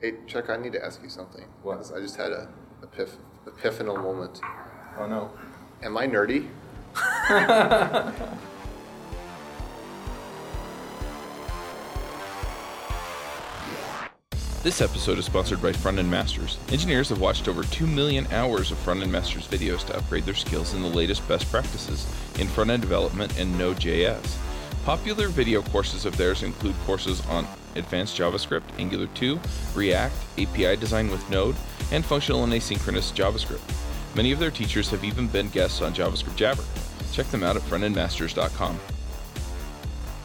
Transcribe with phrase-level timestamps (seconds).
[0.00, 1.44] Hey, Chuck, I need to ask you something.
[1.62, 1.92] What?
[1.94, 2.48] I just had a
[2.82, 4.40] epiph- epiphanal moment.
[4.98, 5.30] Oh no.
[5.82, 6.48] Am I nerdy?
[14.62, 16.58] This episode is sponsored by Front End Masters.
[16.70, 20.34] Engineers have watched over 2 million hours of Front End Masters videos to upgrade their
[20.34, 22.06] skills in the latest best practices
[22.38, 24.36] in front end development and Node.js.
[24.84, 27.46] Popular video courses of theirs include courses on
[27.76, 29.38] advanced JavaScript, Angular 2,
[29.74, 31.56] React, API design with Node,
[31.92, 33.60] and functional and asynchronous JavaScript.
[34.14, 36.64] Many of their teachers have even been guests on JavaScript Jabber.
[37.12, 38.78] Check them out at frontendmasters.com.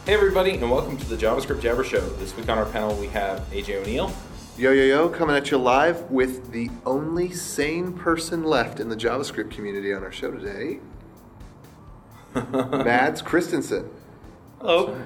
[0.06, 2.00] Hey everybody, and welcome to the JavaScript Jabber Show.
[2.00, 4.12] This week on our panel we have AJ O'Neill.
[4.56, 8.96] Yo, yo, yo, coming at you live with the only sane person left in the
[8.96, 10.78] JavaScript community on our show today,
[12.34, 13.88] Mads Kristensen.
[14.60, 14.96] Hello.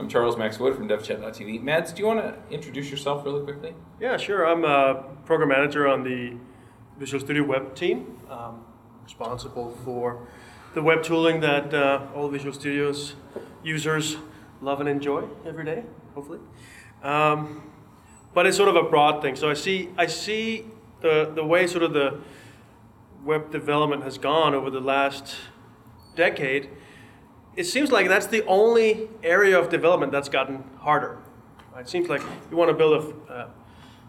[0.00, 1.62] I'm Charles Max Wood from DevChat.tv.
[1.62, 3.74] Mads, do you want to introduce yourself really quickly?
[4.00, 4.46] Yeah, sure.
[4.46, 6.38] I'm a program manager on the
[6.98, 8.18] Visual Studio Web team.
[8.30, 8.64] Um,
[9.04, 10.26] responsible for
[10.72, 13.14] the web tooling that uh, all Visual Studios
[13.62, 14.16] users
[14.62, 16.38] love and enjoy every day, hopefully.
[17.02, 17.70] Um,
[18.32, 19.36] but it's sort of a broad thing.
[19.36, 20.64] So I see, I see
[21.02, 22.20] the, the way sort of the
[23.22, 25.36] web development has gone over the last
[26.16, 26.70] decade.
[27.60, 31.18] It seems like that's the only area of development that's gotten harder.
[31.78, 33.48] It seems like you want to build a, uh,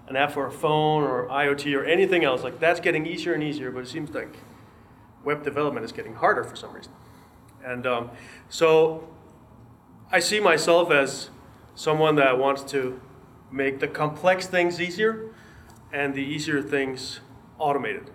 [0.08, 3.44] an app for a phone or IoT or anything else, like that's getting easier and
[3.44, 4.38] easier, but it seems like
[5.26, 6.94] web development is getting harder for some reason.
[7.62, 8.12] And um,
[8.48, 9.10] so
[10.14, 11.30] I see myself as
[11.76, 13.02] someone that wants to
[13.52, 15.36] make the complex things easier
[15.92, 17.20] and the easier things
[17.60, 18.12] automated.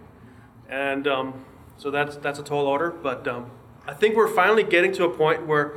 [0.67, 1.45] And um,
[1.77, 3.51] so that's, that's a tall order, but um,
[3.87, 5.75] I think we're finally getting to a point where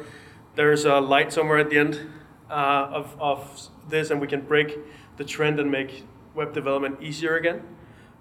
[0.56, 2.10] there's a light somewhere at the end
[2.50, 4.78] uh, of, of this and we can break
[5.18, 7.62] the trend and make web development easier again.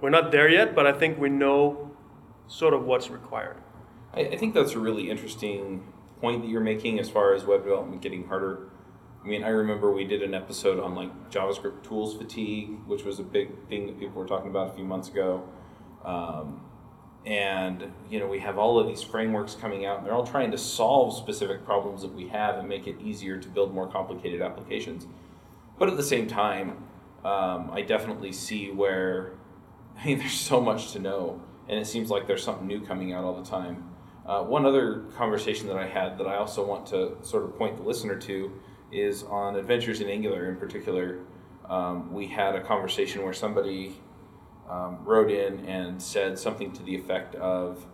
[0.01, 1.91] We're not there yet, but I think we know
[2.47, 3.57] sort of what's required.
[4.13, 5.91] I, I think that's a really interesting
[6.21, 8.69] point that you're making as far as web development getting harder.
[9.25, 13.19] I mean, I remember we did an episode on like JavaScript tools fatigue, which was
[13.19, 15.49] a big thing that people were talking about a few months ago.
[16.05, 16.68] Um,
[17.29, 20.51] and you know, we have all of these frameworks coming out, and they're all trying
[20.51, 24.41] to solve specific problems that we have and make it easier to build more complicated
[24.41, 25.07] applications.
[25.79, 26.71] But at the same time,
[27.25, 29.33] um, I definitely see where
[29.99, 33.13] I mean, there's so much to know, and it seems like there's something new coming
[33.13, 33.91] out all the time.
[34.25, 37.77] Uh, one other conversation that I had that I also want to sort of point
[37.77, 38.53] the listener to
[38.91, 41.19] is on Adventures in Angular in particular.
[41.69, 43.97] Um, we had a conversation where somebody
[44.69, 47.87] um, wrote in and said something to the effect of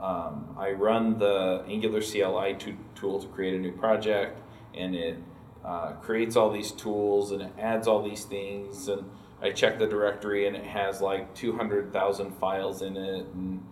[0.00, 4.38] um, I run the Angular CLI to, tool to create a new project,
[4.74, 5.18] and it
[5.64, 8.88] uh, creates all these tools and it adds all these things.
[8.88, 9.10] And
[9.42, 13.26] I check the directory, and it has like 200,000 files in it.
[13.34, 13.64] And,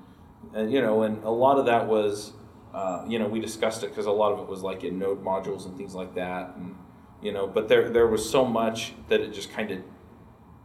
[0.55, 2.33] and, you know, and a lot of that was,
[2.73, 5.23] uh, you know, we discussed it because a lot of it was like in node
[5.23, 6.55] modules and things like that.
[6.57, 6.75] And,
[7.23, 9.83] you know, but there, there was so much that it just kind of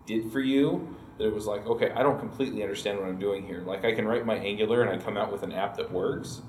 [0.05, 3.45] did for you that it was like, okay, I don't completely understand what I'm doing
[3.45, 3.59] here.
[3.59, 6.41] Like I can write my Angular and I come out with an app that works,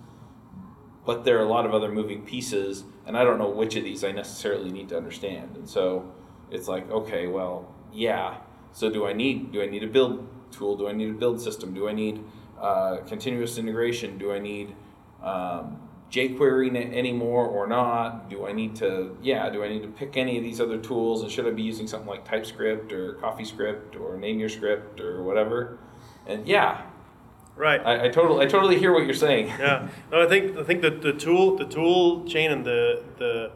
[1.04, 3.82] but there are a lot of other moving pieces, and I don't know which of
[3.82, 5.56] these I necessarily need to understand.
[5.56, 6.12] And so
[6.50, 8.38] it's like, okay, well, yeah.
[8.72, 10.76] So do I need do I need a build tool?
[10.76, 11.74] Do I need a build system?
[11.74, 12.24] Do I need
[12.60, 14.18] uh, continuous integration?
[14.18, 14.76] Do I need
[15.20, 18.28] um, jQuery anymore or not?
[18.28, 21.22] Do I need to, yeah, do I need to pick any of these other tools?
[21.22, 25.22] And should I be using something like TypeScript or CoffeeScript or Name Your Script or
[25.22, 25.78] whatever?
[26.26, 26.82] And yeah,
[27.56, 27.80] Right.
[27.84, 29.48] I, I totally, I totally hear what you're saying.
[29.48, 29.88] yeah.
[30.10, 33.50] No, I think I think that the tool the tool chain and the the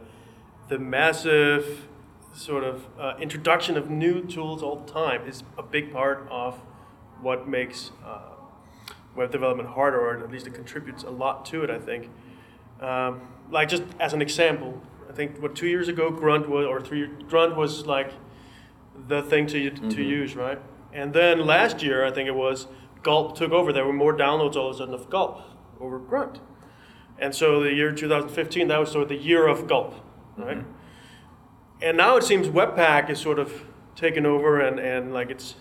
[0.69, 1.88] the massive
[2.34, 6.60] sort of uh, introduction of new tools all the time is a big part of
[7.22, 8.32] what makes uh,
[9.16, 11.70] web development harder, or at least it contributes a lot to it.
[11.70, 12.10] I think.
[12.80, 13.20] Um,
[13.50, 17.06] like just as an example, I think what two years ago Grunt was, or three
[17.28, 18.12] Grunt was like
[19.08, 20.06] the thing to to Mhm.
[20.08, 20.58] use, right?
[20.93, 22.69] And then last year, I think it was
[23.02, 23.72] Gulp took over.
[23.72, 25.40] There were more downloads all of a sudden of Gulp
[25.81, 26.40] over Grunt,
[27.19, 29.94] and so the year 2015 that was sort of the year of Gulp,
[30.37, 30.58] right?
[30.58, 30.64] Mhm.
[31.82, 33.64] And now it seems Webpack is sort of
[33.96, 35.56] taken over and, and like it's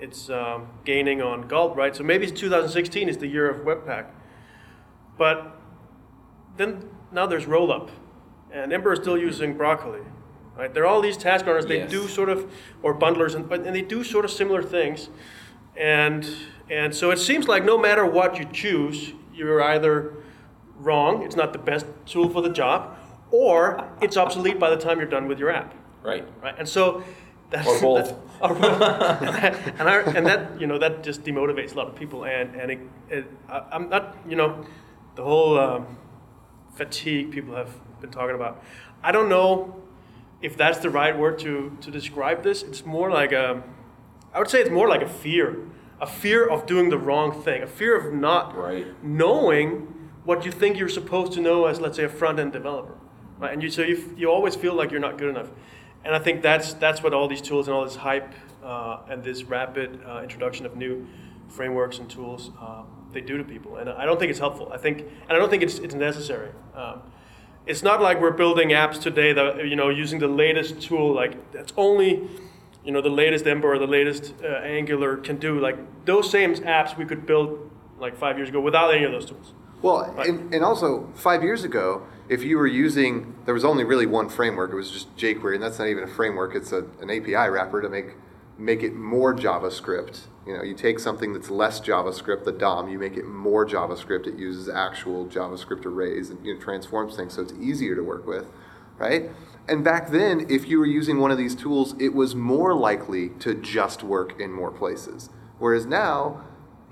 [0.00, 1.96] it's um, gaining on Gulp, right?
[1.96, 4.06] So maybe 2016 is the year of Webpack,
[5.16, 5.57] but
[6.58, 7.88] then now there's Rollup,
[8.52, 10.00] and Ember is still using Broccoli,
[10.56, 10.72] right?
[10.74, 11.64] There are all these task runners.
[11.66, 11.90] They Yes.
[11.90, 12.52] do sort of
[12.82, 15.08] or bundlers, and and they do sort of similar things,
[15.76, 16.28] and
[16.70, 20.12] and so it seems like no matter what you choose, you're either
[20.78, 21.22] wrong.
[21.22, 22.96] It's not the best tool for the job,
[23.30, 26.24] or it's obsolete by the time you're done with your app Right.
[26.42, 26.54] right?
[26.58, 27.02] And so
[27.50, 28.08] That's, Or both.
[28.08, 28.60] that- both.
[29.80, 32.70] and, I, and that you know that just demotivates a lot of people, and and
[32.70, 32.78] it,
[33.08, 34.66] it, I, I'm not you know
[35.14, 35.86] the whole um,
[36.78, 38.62] fatigue people have been talking about.
[39.02, 39.74] I don't know
[40.40, 42.62] if that's the right word to to describe this.
[42.62, 43.62] It's more like a,
[44.34, 45.46] I would say it's more like a fear,
[46.00, 48.86] a fear of doing the wrong thing, a fear of not Right.
[49.02, 49.68] knowing
[50.24, 52.94] what you think you're supposed to know as let's say a front end developer,
[53.40, 53.52] right?
[53.52, 55.50] And you so you you always feel like you're not good enough,
[56.04, 58.32] and I think that's that's what all these tools and all this hype
[58.62, 61.06] uh, and this rapid uh, introduction of new
[61.48, 62.82] frameworks and tools uh,
[63.12, 64.70] they do to people, and I don't think it's helpful.
[64.72, 66.50] I think and I don't think it's it's necessary.
[66.74, 67.02] Um,
[67.66, 71.52] it's not like we're building apps today that you know using the latest tool like
[71.52, 72.28] that's only
[72.84, 75.58] you know the latest Ember or the latest uh, Angular can do.
[75.60, 79.26] Like those same apps we could build like five years ago without any of those
[79.26, 79.52] tools.
[79.82, 80.28] Well, Right.
[80.28, 84.28] and, and also five years ago, if you were using, there was only really one
[84.28, 84.72] framework.
[84.72, 86.56] It was just jQuery, and that's not even a framework.
[86.56, 88.14] It's a, an API wrapper to make
[88.58, 90.22] make it more JavaScript.
[90.48, 94.26] You know, you take something that's less JavaScript, the DOM, you make it more JavaScript.
[94.26, 98.26] It uses actual JavaScript arrays and you know, transforms things, so it's easier to work
[98.26, 98.46] with,
[98.96, 99.30] right?
[99.68, 103.28] And back then, if you were using one of these tools, it was more likely
[103.40, 105.28] to just work in more places.
[105.58, 106.42] Whereas now,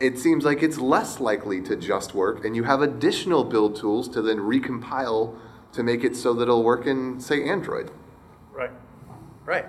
[0.00, 4.06] it seems like it's less likely to just work, and you have additional build tools
[4.11, 5.35] to then recompile
[5.73, 7.91] to make it so that it'll work in, say, Android.
[8.53, 8.73] Right,
[9.47, 9.64] right.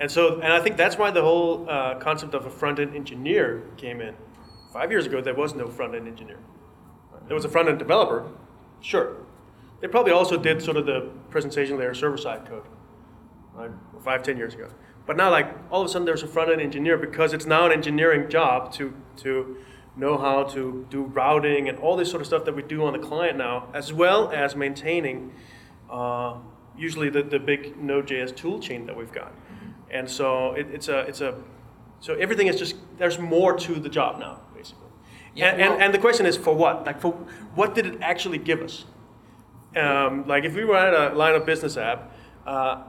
[0.00, 2.94] And so, and I think that's why the whole uh, concept of a front end
[2.94, 4.14] engineer came in.
[4.72, 6.38] Five years ago, there was no front end engineer.
[7.26, 8.30] There was a front end developer,
[8.80, 9.16] sure.
[9.80, 12.64] They probably also did sort of the presentation layer server side code,
[13.54, 13.70] right?
[14.02, 14.68] Five, ten years ago.
[15.06, 17.66] But now, like all of a sudden, there's a front end engineer because it's now
[17.66, 19.56] an engineering job to to
[19.96, 22.92] know how to do routing and all this sort of stuff that we do on
[22.92, 25.32] the client now, as well as maintaining
[25.90, 26.36] uh,
[26.76, 29.32] usually the, the big Node.js tool chain that we've got.
[29.90, 31.34] And so it, it's a it's a
[32.00, 34.84] so everything is just there's more to the job now, basically.
[35.34, 36.84] Yeah, and, well- and and the question is for what?
[36.86, 37.12] Like for
[37.54, 38.84] what did it actually give us?
[39.76, 42.12] Um, like if we write a line of business app
[42.46, 42.82] uh,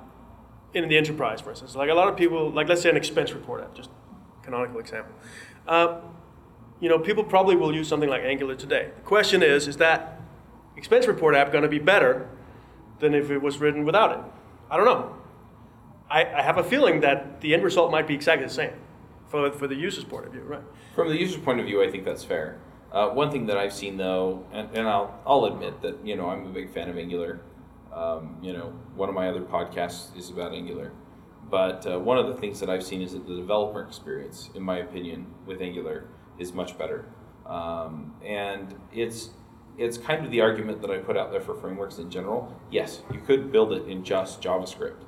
[0.73, 3.33] in the enterprise, for instance, like a lot of people, like let's say an expense
[3.33, 3.89] report app, just
[4.43, 5.13] canonical example.
[5.67, 6.01] Uh,
[6.79, 8.91] you know, people probably will use something like Angular today.
[8.95, 10.21] The question is, is that
[10.77, 12.29] expense report app going to be better
[12.99, 14.19] than if it was written without it?
[14.71, 15.15] I don't know.
[16.09, 18.73] I, I have a feeling that the end result might be exactly the same
[19.27, 20.63] for, for the user's point of view, right?
[20.95, 22.59] From the user's point of view, I think that's fair.
[22.91, 26.29] Uh, one thing that I've seen though, and, and I'll, I'll admit that, you know,
[26.29, 27.41] I'm a big fan of Angular.
[27.93, 30.91] Um, you know, one of my other podcasts is about Angular.
[31.49, 34.61] But uh, one of the things that I've seen is that the developer experience, in
[34.61, 36.05] my opinion, with Angular
[36.37, 37.05] is much better.
[37.45, 39.31] Um, and it's
[39.77, 42.53] it's kind of the argument that I put out there for frameworks in general.
[42.69, 45.03] Yes, you could build it in just JavaScript,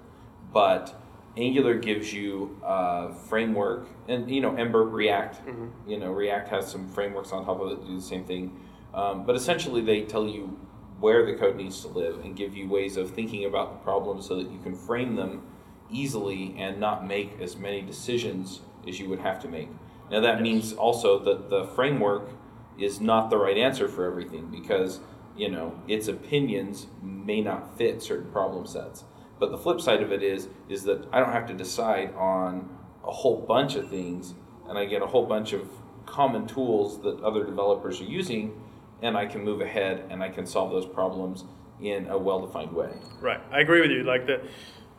[0.53, 0.95] but
[1.37, 5.47] Angular gives you a framework, and you know Ember, React.
[5.87, 8.59] You know React has some frameworks on top of it that do the same thing,
[8.93, 10.59] um, but essentially they tell you
[10.99, 14.27] where the code needs to live and give you ways of thinking about the problems
[14.27, 15.41] so that you can frame them
[15.89, 19.69] easily and not make as many decisions as you would have to make.
[20.11, 22.29] Now that means also that the framework
[22.77, 24.99] is not the right answer for everything because
[25.37, 29.05] you know its opinions may not fit certain problem sets.
[29.41, 32.69] But the flip side of it is is that I don't have to decide on
[33.03, 34.35] a whole bunch of things
[34.69, 35.67] and I get a whole bunch of
[36.05, 38.53] common tools that other developers are using
[39.01, 41.45] and I can move ahead and I can solve those problems
[41.81, 42.91] in a well-defined way.
[43.19, 44.03] Right, I agree with you.
[44.03, 44.47] Like the,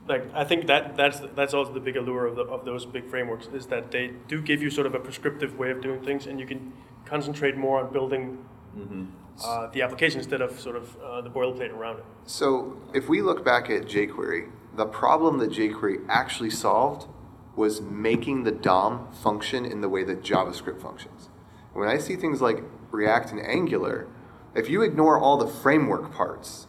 [0.09, 3.09] like I think that that's that's also the big allure of the, of those big
[3.09, 6.27] frameworks is that they do give you sort of a prescriptive way of doing things,
[6.27, 6.73] and you can
[7.05, 8.45] concentrate more on building
[8.77, 9.05] mm-hmm.
[9.45, 12.05] Uh, the application instead of sort of uh, the boilerplate around it.
[12.27, 17.09] So if we look back at jQuery, the problem that jQuery actually solved
[17.57, 21.29] was making the DOM function in the way that JavaScript functions.
[21.73, 24.09] When I see things like React and Angular,
[24.55, 26.67] if you ignore all the framework parts,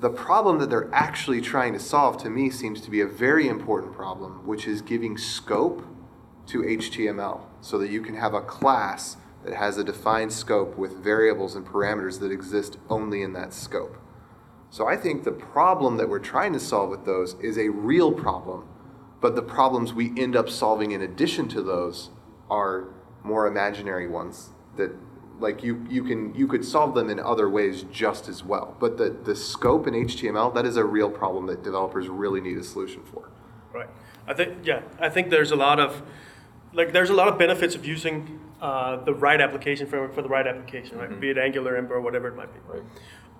[0.00, 3.48] the problem that they're actually trying to solve to me seems to be a very
[3.48, 5.86] important problem, which is giving scope
[6.46, 10.92] to HTML so that you can have a class that has a defined scope with
[10.92, 13.96] variables and parameters that exist only in that scope.
[14.70, 18.10] So I think the problem that we're trying to solve with those is a real
[18.10, 18.66] problem,
[19.20, 22.10] but the problems we end up solving in addition to those
[22.50, 22.88] are
[23.22, 24.90] more imaginary ones that
[25.40, 28.76] like you, you can you could solve them in other ways just as well.
[28.78, 32.56] But the, the scope in HTML, that is a real problem that developers really need
[32.56, 33.30] a solution for.
[33.72, 33.88] Right.
[34.26, 34.82] I think yeah.
[35.00, 36.02] I think there's a lot of
[36.72, 40.28] like there's a lot of benefits of using uh, the right application framework for the
[40.28, 41.20] right application, right?
[41.20, 42.60] Be it Angular, Ember, whatever it might be.
[42.66, 42.82] Right.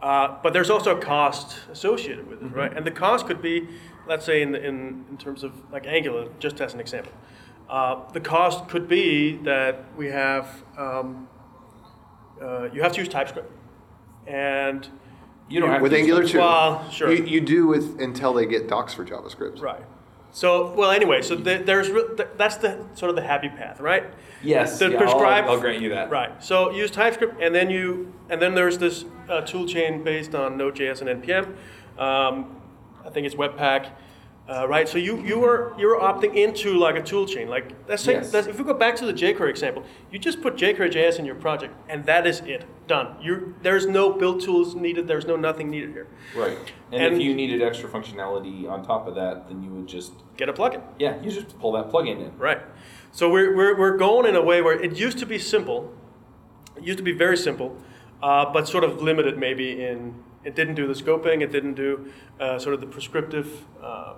[0.02, 2.76] Uh, but there's also a cost associated with it, right?
[2.76, 3.66] And the cost could be,
[4.06, 7.12] let's say, in, the, in, in terms of like Angular, just as an example.
[7.70, 11.26] Uh, the cost could be that we have, um,
[12.42, 13.50] uh, you have to use TypeScript.
[14.26, 14.86] And
[15.48, 16.36] You don't have With to Angular 2.
[16.36, 17.10] Well, sure.
[17.10, 19.62] You, you do with until they get docs for JavaScript.
[19.62, 19.84] Right.
[20.34, 23.78] So, well, anyway, so the, there's re- th- that's the sort of the happy path,
[23.78, 24.02] right?
[24.42, 26.10] Yes, The yeah, I'll- I'll grant you that.
[26.10, 26.42] Right.
[26.42, 30.56] So use TypeScript, and then you, and then there's this uh, tool chain based on
[30.58, 31.46] Node.js and npm.
[32.02, 32.60] Um,
[33.06, 33.90] I think it's Webpack,
[34.48, 34.88] uh, right?
[34.88, 37.48] So you you are you're opting into like a tool chain.
[37.48, 38.32] Like let's say Yes.
[38.32, 41.34] let's, if we go back to the jQuery example, you just put jQuery.js in your
[41.36, 42.64] project, and that is it.
[42.86, 43.16] Done.
[43.22, 45.08] You there's no build tools needed.
[45.08, 46.08] There's no nothing needed here.
[46.36, 46.58] Right.
[46.92, 50.12] And, And- if you needed extra functionality on top of that, then you would just
[50.36, 50.82] Get a plugin.
[50.98, 52.36] yeah, you just pull that plugin in.
[52.36, 52.60] Right.
[53.12, 55.92] So we're, we're, we're going in a way where it used to be simple.
[56.76, 57.76] It used to be very simple,
[58.20, 62.10] uh, but sort of limited maybe in, it didn't do the scoping, it didn't do
[62.40, 64.14] uh, sort of the prescriptive uh,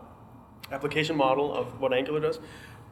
[0.72, 2.40] application model of what Angular does.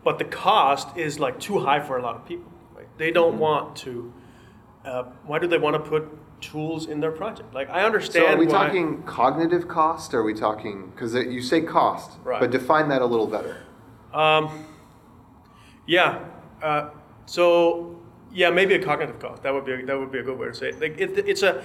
[0.03, 2.53] But the cost is like too high for a lot of people.
[2.75, 2.87] Right?
[2.99, 4.13] They don't want to,
[4.85, 6.09] uh, why do they want to put
[6.41, 7.55] tools in their project?
[7.55, 10.13] Like I understand So are we talking cognitive cost?
[10.13, 12.41] Or are we talking because you say cost, Right.
[12.41, 13.63] but define that a little better.
[14.13, 14.67] Um,
[15.87, 16.25] yeah.
[16.63, 16.91] Uh,
[17.27, 17.99] so
[18.33, 19.43] yeah, maybe a cognitive cost.
[19.43, 20.81] That would be a, that would be a good way to say it.
[20.81, 21.63] Like it, it's a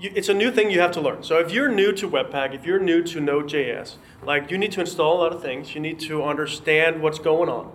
[0.00, 1.22] it's a new thing you have to learn.
[1.22, 4.80] So if you're new to Webpack, if you're new to Node.js, like you need to
[4.80, 5.74] install a lot of things.
[5.74, 7.72] You need to understand what's going on.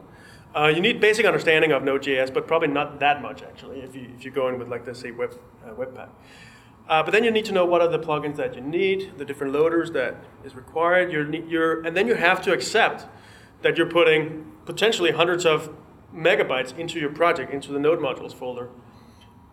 [0.56, 3.82] Uh, you need basic understanding of Node.js, but probably not that much actually.
[3.82, 6.10] If you if you go in with like let's say Web uh, Webpack.
[6.88, 9.24] Uh, but then you need to know what are the plugins that you need, the
[9.24, 11.12] different loaders that is required.
[11.12, 13.08] You're, you're, and then you have to accept
[13.62, 15.74] that you're putting potentially hundreds of
[16.14, 18.70] megabytes into your project, into the node modules folder.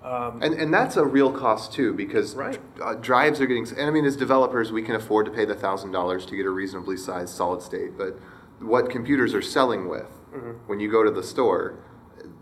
[0.02, 2.58] Um, And, and that's a real cost too, because Right.
[2.82, 3.66] uh, drives are getting.
[3.76, 6.46] And I mean, as developers, we can afford to pay the thousand dollars to get
[6.46, 7.98] a reasonably sized solid state.
[7.98, 8.18] But
[8.60, 10.50] what computers are selling with, Mm-hmm.
[10.68, 11.74] when you go to the store,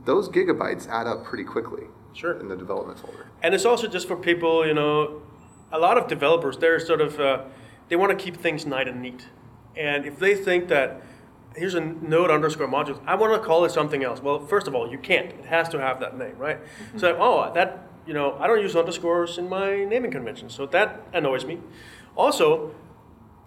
[0.04, 1.84] those gigabytes add up pretty quickly.
[2.12, 2.32] Sure.
[2.38, 3.26] In the development folder.
[3.42, 5.22] and it's also just for people, you know,
[5.72, 7.44] a lot of developers, they're sort of, uh,
[7.88, 9.26] they want to keep things nice and neat.
[9.76, 11.00] And if they think that,
[11.58, 14.22] here's a node underscore module, I want to call it something else.
[14.22, 15.26] Well, first of all, you can't.
[15.26, 16.58] It has to have that name, right?
[16.62, 16.98] Mm-hmm.
[16.98, 21.00] So, oh, that, you know, I don't use underscores in my naming convention, so that
[21.12, 21.58] annoys me.
[22.16, 22.74] Also,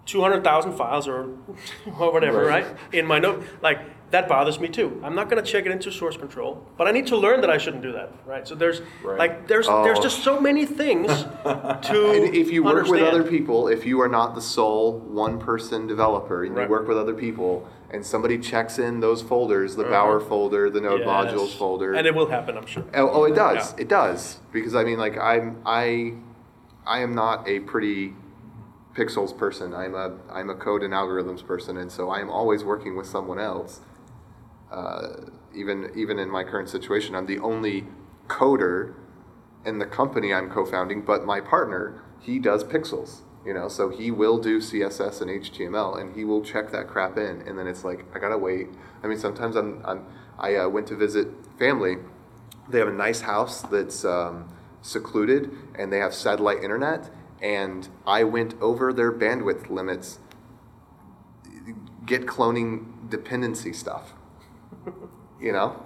[0.06, 1.30] 200,000 files or,
[1.98, 2.66] or whatever, Right.
[2.66, 2.76] right.
[2.92, 3.78] In my note, like
[4.10, 5.00] that bothers me too.
[5.02, 7.48] I'm not going to check it into source control, but I need to learn that
[7.50, 8.46] I shouldn't do that, right?
[8.46, 9.18] So there's Right.
[9.18, 10.02] like there's there's Oh.
[10.02, 11.08] just so many things
[11.44, 15.38] to And if you work with other people, if you are not the sole one
[15.38, 16.64] person developer and Right.
[16.64, 20.80] you work with other people and somebody checks in those folders, the Bower folder, the
[20.80, 21.22] Node Uh-huh.
[21.24, 21.32] Yes.
[21.34, 21.92] modules folder.
[21.94, 22.84] and it will happen, I'm sure.
[22.94, 23.74] Oh, oh, it does.
[23.78, 26.14] It does because I mean, like I'm I,
[26.86, 28.14] I am not a pretty
[28.96, 29.74] pixels person.
[29.74, 33.06] I'm a I'm a code and algorithms person, and so I am always working with
[33.06, 33.80] someone else.
[34.70, 35.08] Uh,
[35.54, 37.86] even even in my current situation, I'm the only
[38.28, 38.94] coder
[39.64, 43.20] in the company I'm co-founding, but my partner he does pixels.
[43.44, 47.18] You know, so he will do CSS and HTML, and he will check that crap
[47.18, 48.68] in, and then it's like I gotta wait.
[49.02, 50.06] I mean, sometimes I'm, I'm
[50.38, 51.96] I uh, went to visit family.
[52.68, 54.48] They have a nice house that's um,
[54.80, 57.10] secluded, and they have satellite internet.
[57.40, 60.20] And I went over their bandwidth limits.
[62.06, 64.14] Git cloning dependency stuff.
[65.42, 65.76] You know,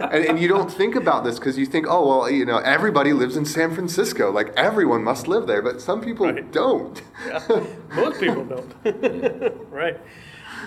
[0.00, 3.12] and, and you don't think about this because you think, oh well, you know, everybody
[3.12, 6.50] lives in San Francisco, like everyone must live there, but some people Right.
[6.52, 7.00] don't.
[7.26, 7.64] Yeah.
[7.94, 9.70] Most people don't.
[9.70, 9.98] right.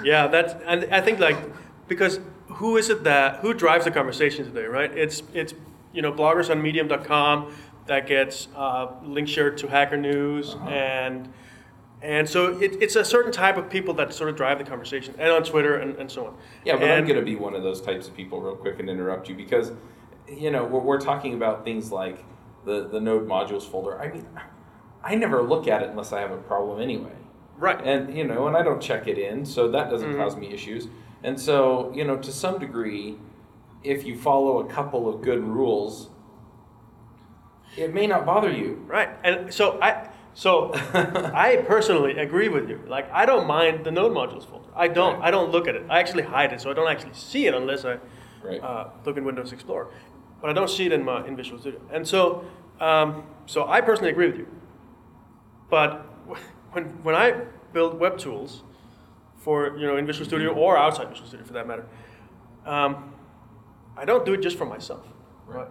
[0.03, 1.38] Yeah, that's and I think like
[1.88, 4.91] because who is it that who drives the conversation today, right?
[4.98, 5.53] It's it's
[5.94, 7.53] you know bloggers on medium.com
[7.88, 11.32] that gets uh, link shared to Hacker News and
[12.05, 15.15] and so it, it's a certain type of people that sort of drive the conversation
[15.17, 16.38] and on Twitter and, and so on.
[16.63, 18.89] Yeah, but I'm going to be one of those types of people, real quick, and
[18.89, 19.71] interrupt you because,
[20.27, 22.24] you know, we're, we're talking about things like
[22.65, 24.00] the the node modules folder.
[24.00, 24.27] I mean,
[25.03, 27.13] I never look at it unless I have a problem anyway.
[27.57, 27.79] Right.
[27.83, 30.21] And you know, and I don't check it in, so that doesn't Mm-hmm.
[30.21, 30.88] cause me issues.
[31.24, 33.17] And so, you know, to some degree,
[33.83, 36.09] if you follow a couple of good rules,
[37.77, 38.83] it may not bother you.
[38.88, 39.09] Right.
[39.24, 40.71] And so I so
[41.47, 42.79] I personally agree with you.
[42.87, 44.69] Like I don't mind the node modules folder.
[44.75, 45.27] I don't Right.
[45.27, 45.83] I don't look at it.
[45.89, 47.97] I actually hide it so I don't actually see it unless I
[48.43, 48.61] Right.
[48.61, 49.87] uh, look in Windows Explorer.
[50.39, 51.79] But I don't see it in my in Visual Studio.
[51.91, 52.45] And so
[52.79, 54.47] um, so I personally agree with you.
[55.69, 56.05] But
[56.73, 57.31] when when I
[57.73, 58.61] build web tools
[59.37, 61.85] for you know in Visual Studio or outside Visual Studio for that matter,
[62.65, 63.13] um,
[63.97, 65.05] I don't do it just for myself.
[65.47, 65.67] Right.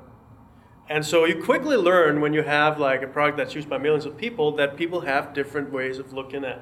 [0.89, 4.05] And so you quickly learn when you have like a product that's used by millions
[4.05, 6.61] of people that people have different ways of looking at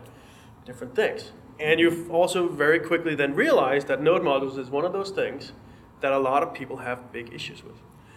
[0.64, 1.32] different things.
[1.58, 5.52] And you also very quickly then realize that node modules is one of those things
[6.00, 7.74] that a lot of people have big issues with.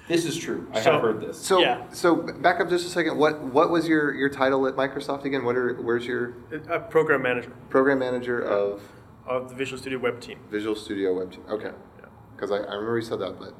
[0.07, 0.67] This is true.
[0.71, 1.39] I So- have heard this.
[1.39, 1.81] So, Yeah.
[1.91, 3.17] so back up just a second.
[3.17, 5.43] What what was your, your title at Microsoft again?
[5.43, 6.35] What are where's your
[6.69, 8.81] A program manager program manager of
[9.25, 11.41] of the Visual Studio Web team, Visual Studio Web Team?
[11.50, 12.05] Okay, Yeah.
[12.35, 13.53] because I, I remember you said that, but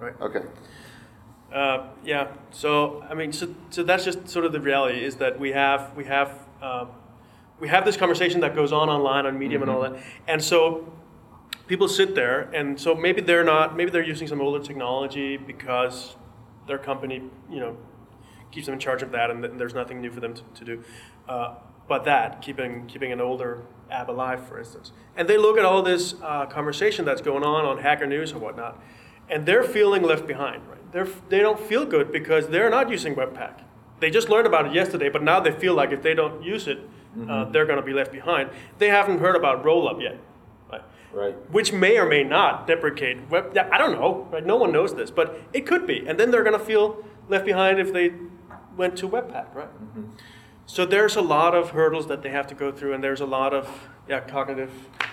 [0.00, 0.14] right?
[0.22, 0.42] okay.
[1.52, 2.28] Uh, yeah.
[2.50, 5.94] So I mean, so, so that's just sort of the reality is that we have
[5.96, 6.88] we have um,
[7.58, 10.92] we have this conversation that goes on online on Medium and all that, and so
[11.66, 16.16] people sit there, and so maybe they're not maybe they're using some older technology because
[16.66, 17.76] their company you know
[18.50, 20.64] keeps them in charge of that, and th- there's nothing new for them to, to
[20.64, 20.84] do.
[21.28, 21.54] Uh,
[21.86, 25.82] but that keeping keeping an older app alive, for instance, and they look at all
[25.82, 28.78] this uh, conversation that's going on on Hacker News and whatnot,
[29.30, 30.66] and they're feeling left behind.
[30.68, 30.77] Right?
[30.92, 33.62] They're they don't feel good because they're not using Webpack.
[34.00, 36.68] They just learned about it yesterday, but now they feel like if they don't use
[36.68, 36.78] it,
[37.28, 38.50] uh, they're going to be left behind.
[38.78, 40.18] They haven't heard about Rollup yet.
[40.70, 40.82] Right?
[41.12, 41.50] right.
[41.50, 43.56] which may or may not deprecate web.
[43.72, 44.28] I don't know.
[44.30, 44.44] Right?
[44.44, 47.44] No one knows this, but it could be, and then they're going to feel left
[47.44, 48.12] behind if they
[48.76, 49.68] went to Webpack, right?
[50.68, 53.26] So there's a lot of hurdles that they have to go through, and there's a
[53.26, 54.70] lot of yeah cognitive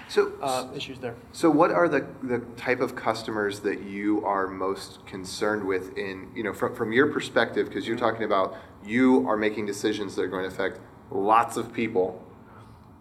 [0.10, 1.16] So uh, issues there.
[1.32, 6.30] So, what are the, the type of customers that you are most concerned with in,
[6.36, 7.70] you know, from, from your perspective?
[7.70, 11.72] Because you're talking about you are making decisions that are going to affect lots of
[11.72, 12.22] people.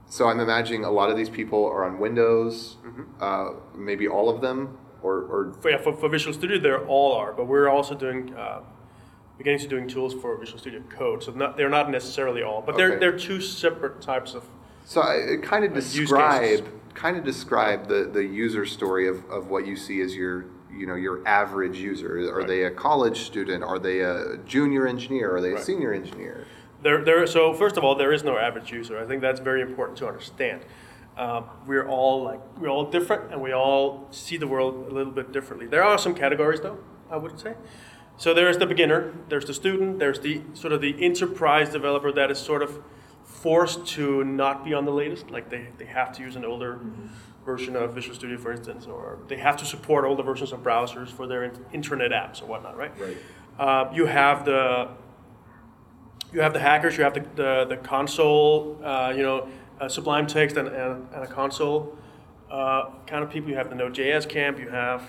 [0.06, 2.76] So, I'm imagining a lot of these people are on Windows,
[3.20, 7.14] uh, maybe all of them, or, or For, yeah, for, for Visual Studio, they all
[7.14, 8.60] are, but we're also doing uh,
[9.38, 11.22] beginning to doing tools for Visual Studio Code.
[11.22, 13.00] So not, they're not necessarily all, but they're Okay.
[13.00, 14.44] they're two separate types of.
[14.84, 19.28] so I, it kind of Uh, describe kind of describe the, the user story of,
[19.28, 22.18] of what you see as your you know your average user.
[22.30, 22.46] Are Right.
[22.46, 23.64] they a college student?
[23.64, 25.34] Are they a junior engineer?
[25.34, 25.62] Are they a Right.
[25.64, 26.46] senior engineer?
[26.82, 28.98] There, there, so first of all, there is no average user.
[28.98, 30.60] I think that's very important to understand.
[31.16, 35.12] Um, we're all like we're all different, and we all see the world a little
[35.12, 35.66] bit differently.
[35.66, 36.78] There are some categories, though.
[37.10, 37.54] I would say.
[38.16, 42.30] So there's the beginner, there's the student, there's the sort of the enterprise developer that
[42.30, 42.82] is sort of
[43.24, 46.78] forced to not be on the latest, like they, they have to use an older
[47.44, 51.08] version of Visual Studio, for instance, or they have to support older versions of browsers
[51.08, 52.92] for their in- intranet apps or whatnot, right?
[52.98, 53.16] Right.
[53.58, 54.88] Uh, you have the
[56.32, 59.48] you have the hackers, you have the, the, the console, uh, you know,
[59.80, 61.96] uh, Sublime Text and, and, and a console
[62.50, 63.50] uh, kind of people.
[63.50, 64.58] You have the Node.js camp.
[64.58, 65.02] You have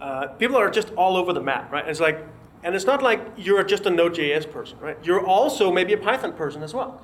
[0.00, 1.86] uh, people are just all over the map, right?
[1.88, 2.24] It's like,
[2.62, 4.98] and it's not like you're just a Node.js person, right?
[5.02, 7.02] You're also maybe a Python person as well.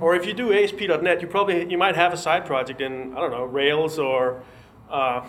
[0.00, 3.20] Or if you do ASP.NET, you probably you might have a side project in I
[3.20, 4.42] don't know Rails or
[4.90, 5.26] uh,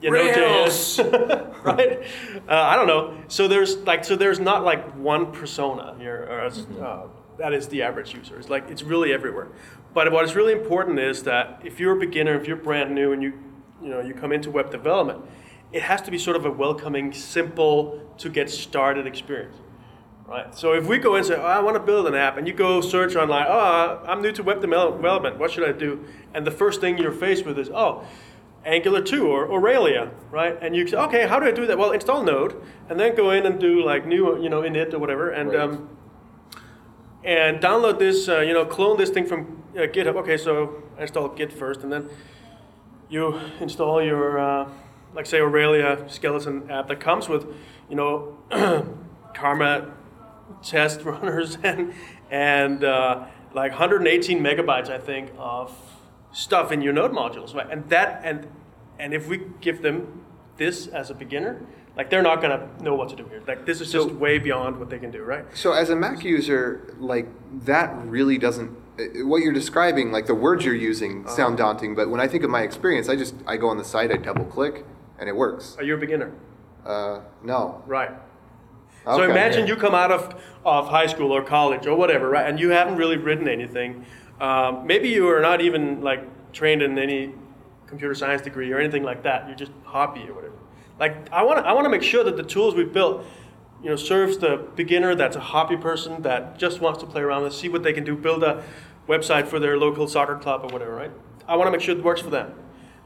[0.00, 0.98] you know, Rails!
[0.98, 2.02] Node.js, right?
[2.48, 3.16] Uh, I don't know.
[3.28, 7.68] So there's like so there's not like one persona here, or as, uh, that is
[7.68, 8.38] the average user.
[8.38, 9.48] It's like it's really everywhere.
[9.92, 13.12] But what is really important is that if you're a beginner, if you're brand new,
[13.12, 13.32] and you
[13.82, 15.22] you know you come into web development,
[15.72, 19.56] it has to be sort of a welcoming, simple to get started experience.
[20.26, 20.52] Right.
[20.56, 22.52] So if we go and say, oh, I want to build an app, and you
[22.54, 26.04] go search online, oh, I'm new to web development, what should I do?
[26.34, 28.04] And the first thing you're faced with is, oh,
[28.64, 30.58] Angular 2 or Aurelia, right?
[30.60, 31.78] And you say, okay, how do I do that?
[31.78, 34.98] Well, install Node, and then go in and do like new, you know, init or
[34.98, 35.60] whatever, and Right.
[35.60, 35.88] um,
[37.22, 40.16] and download this, uh, you know, clone this thing from uh, GitHub.
[40.16, 42.08] Okay, so I install Git first, and then
[43.08, 44.68] you install your, uh,
[45.16, 47.46] like say Aurelia skeleton app that comes with,
[47.88, 48.36] you know,
[49.34, 49.92] Karma
[50.62, 51.92] test runners and
[52.30, 53.24] and uh,
[53.54, 55.72] like 118 megabytes, I think, of
[56.32, 57.68] stuff in your node modules, right?
[57.70, 58.46] And that and
[58.98, 60.22] and if we give them
[60.56, 61.60] this as a beginner,
[61.96, 63.42] like they're not gonna know what to do here.
[63.46, 65.44] Like this is just So- way beyond what they can do, right?
[65.54, 67.26] So as a Mac user, like
[67.64, 68.70] that really doesn't.
[68.98, 71.94] uh, What you're describing, like the words you're using, sound daunting.
[71.94, 74.16] But when I think of my experience, I just I go on the site, I
[74.16, 74.84] double click,
[75.18, 75.76] and it works.
[75.78, 76.32] Are you a beginner?
[76.84, 77.82] Uh, no.
[77.86, 78.10] Right.
[79.06, 79.16] Okay.
[79.16, 82.48] So imagine you come out of, of high school or college or whatever, right?
[82.48, 84.04] And you haven't really written anything.
[84.40, 87.32] Um, maybe you are not even like trained in any
[87.86, 89.46] computer science degree or anything like that.
[89.46, 90.54] You're just hobby or whatever.
[90.98, 93.24] Like I want to I want to make sure that the tools we built,
[93.82, 97.44] you know, serves the beginner that's a hobby person that just wants to play around
[97.44, 98.64] and see what they can do, build a
[99.08, 101.12] website for their local soccer club or whatever, right?
[101.46, 102.54] I want to make sure it works for them.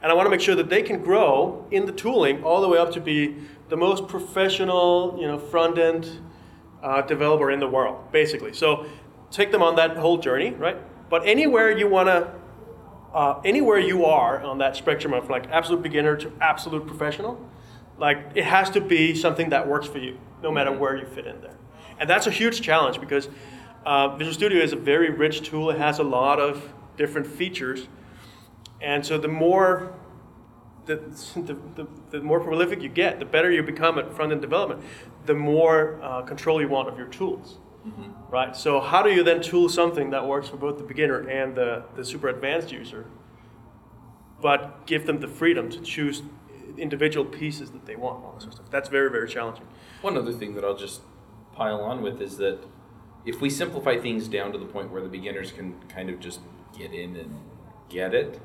[0.03, 2.69] And I want to make sure that they can grow in the tooling all the
[2.69, 3.37] way up to be
[3.69, 6.09] the most professional, you know, front end
[6.83, 8.53] uh, developer in the world, basically.
[8.55, 8.87] So
[9.31, 10.77] take them on that whole journey, right?
[11.11, 12.33] But anywhere you want to,
[13.15, 17.39] uh, anywhere you are on that spectrum of like absolute beginner to absolute professional,
[17.99, 20.81] Like it has to be something that works for you, no matter Mm-hmm.
[20.81, 21.57] where you fit in there.
[21.99, 23.29] And that's a huge challenge because
[23.85, 25.69] uh, Visual Studio is a very rich tool.
[25.71, 27.89] It has a lot of different features,
[28.81, 29.93] and so the more
[30.87, 30.97] the,
[31.37, 34.83] the, the, the more prolific you get, the better you become at front end development,
[35.27, 37.59] the more uh, control you want of your tools.
[38.31, 38.55] Right?
[38.55, 41.85] So, how do you then tool something that works for both the beginner and the,
[41.97, 43.07] the super advanced user,
[44.41, 46.23] but give them the freedom to choose
[46.77, 48.71] individual pieces that they want, all this sort of stuff?
[48.71, 49.67] That's very, very challenging.
[50.03, 51.01] One other thing that I'll just
[51.53, 52.59] pile on with is that
[53.25, 56.41] if we simplify things down to the point where the beginners can kind of just
[56.77, 57.35] get in and
[57.89, 58.41] get it,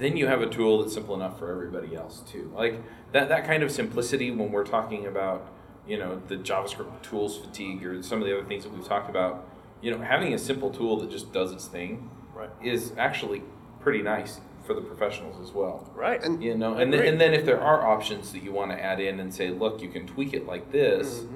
[0.00, 2.50] then you have a tool that's simple enough for everybody else too.
[2.54, 2.82] Like
[3.12, 5.46] that, that kind of simplicity when we're talking about,
[5.86, 9.10] you know, the JavaScript tools fatigue or some of the other things that we've talked
[9.10, 9.46] about,
[9.80, 12.50] you know, having a simple tool that just does its thing Right.
[12.62, 13.42] is actually
[13.80, 15.90] pretty nice for the professionals as well.
[15.94, 16.22] Right.
[16.22, 18.82] And- You know, and then, and then if there are options that you want to
[18.82, 21.34] add in and say, look, you can tweak it like this, Mm-hmm.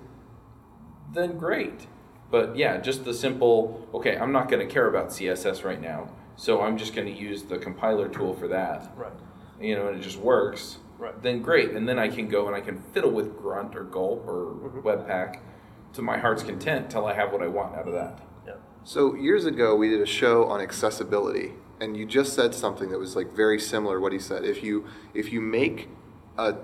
[1.14, 1.86] then great.
[2.30, 6.08] But yeah, just the simple, okay, I'm not going to care about CSS right now,
[6.36, 8.92] so I'm just going to use the compiler tool for that.
[8.96, 9.12] right.
[9.60, 10.78] You know, and it just works.
[10.98, 11.20] Right.
[11.22, 14.26] Then great, and then I can go and I can fiddle with Grunt or Gulp
[14.26, 14.80] or Mm-hmm.
[14.80, 15.40] Webpack
[15.94, 18.20] to my heart's content till I have what I want out of that.
[18.46, 18.54] Yeah.
[18.84, 22.98] So years ago, we did a show on accessibility, and you just said something that
[22.98, 24.44] was like very similar to what he said.
[24.44, 25.88] If you if you make
[26.38, 26.56] a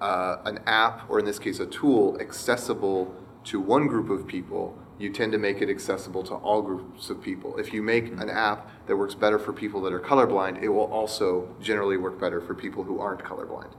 [0.00, 4.76] uh, an app, or in this case, a tool, accessible to one group of people,
[4.98, 7.56] you tend to make it accessible to all groups of people.
[7.58, 10.90] If you make an app that works better for people that are colorblind, it will
[10.92, 13.72] also generally work better for people who aren't colorblind.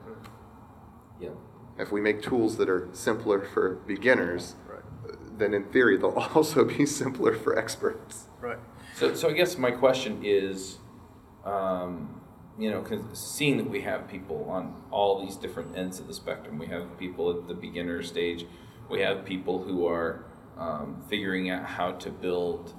[1.19, 1.29] Yeah.
[1.77, 4.81] If we make tools that are simpler for beginners, Right.
[5.39, 8.27] then in theory they'll also be simpler for experts.
[8.41, 8.59] Right.
[8.95, 10.77] So, so I guess my question is,
[11.45, 12.21] um,
[12.57, 16.13] you know, 'cause seeing that we have people on all these different ends of the
[16.13, 18.45] spectrum, we have people at the beginner stage,
[18.89, 20.23] we have people who are
[20.57, 22.73] um, figuring out how to build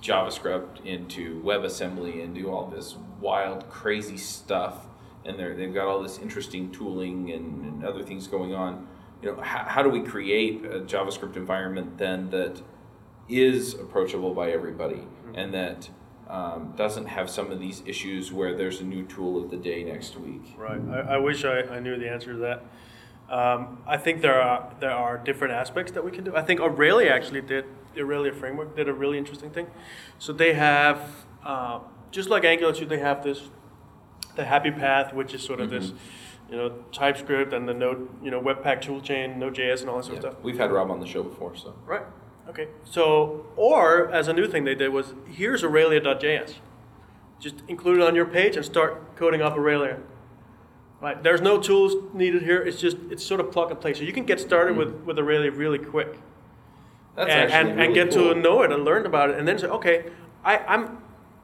[0.00, 4.86] JavaScript into WebAssembly and do all this wild, crazy stuff,
[5.24, 8.86] and they're, they've got all this interesting tooling and, and other things going on.
[9.22, 12.62] You know, how, how do we create a JavaScript environment then that
[13.28, 15.02] is approachable by everybody
[15.34, 15.88] and that
[16.28, 19.84] um, doesn't have some of these issues where there's a new tool of the day
[19.84, 20.54] next week.
[20.56, 20.80] Right.
[20.90, 22.64] I, I wish I, I knew the answer to that.
[23.28, 26.36] Um, I think there are there are different aspects that we can do.
[26.36, 29.66] I think Aurelia actually did the Aurelia framework did a really interesting thing.
[30.18, 33.48] So they have uh, just like Angular 2, they have this
[34.36, 35.92] the happy path, which is sort of this
[36.50, 40.18] you know TypeScript and the Node you know Webpack toolchain, Node.js, and all that sort
[40.22, 40.28] Yeah.
[40.28, 40.44] of stuff.
[40.44, 42.02] We've had Rob on the show before, so Right.
[42.48, 42.68] Okay.
[42.84, 46.54] So, or as a new thing they did was here's Aurelia.js.
[47.40, 49.98] Just include it on your page and start coding up Aurelia.
[51.00, 51.22] Right.
[51.22, 52.62] There's no tools needed here.
[52.62, 53.92] It's just it's sort of plug and play.
[53.94, 56.18] So you can get started with with Aurelia really quick
[57.14, 58.34] that's and, actually and, really and get cool.
[58.34, 60.04] to know it and learn about it, and then say, okay,
[60.44, 60.98] I, I'm,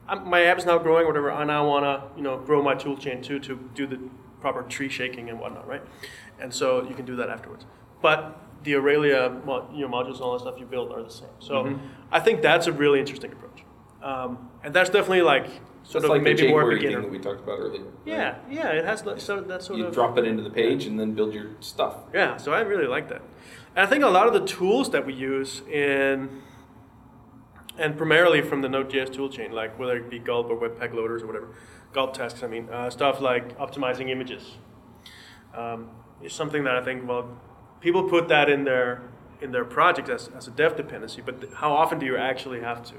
[0.08, 1.28] I'm my app's now growing, whatever.
[1.30, 3.98] and I now want to you know grow my tool chain too to do the
[4.40, 5.82] proper tree shaking and whatnot, right?
[6.40, 7.66] And so you can do that afterwards.
[8.00, 11.10] But the Aurelia mo- you know, modules and all that stuff you build are the
[11.10, 11.28] same.
[11.40, 11.86] So Mm-hmm.
[12.10, 13.64] I think that's a really interesting approach,
[14.02, 15.46] um, and that's definitely like
[15.84, 16.92] sort That's of like maybe the more jQuery beginner.
[17.02, 17.82] thing that we talked about earlier.
[18.04, 20.50] yeah, yeah, it has that sort of that sort You of drop it into the
[20.50, 21.96] page and then build your stuff.
[22.14, 23.22] yeah, so I really like that.
[23.74, 26.42] And I think a lot of the tools that we use in,
[27.78, 31.26] and primarily from the Node.js toolchain, like whether it be Gulp or Webpack loaders or
[31.26, 31.48] whatever,
[31.92, 34.56] Gulp tasks, I mean, uh, stuff like optimizing images,
[35.54, 35.88] um,
[36.22, 37.36] is something that I think, well,
[37.80, 39.02] people put that in their
[39.40, 42.60] in their project as, as a dev dependency, but th- how often do you actually
[42.60, 42.94] have to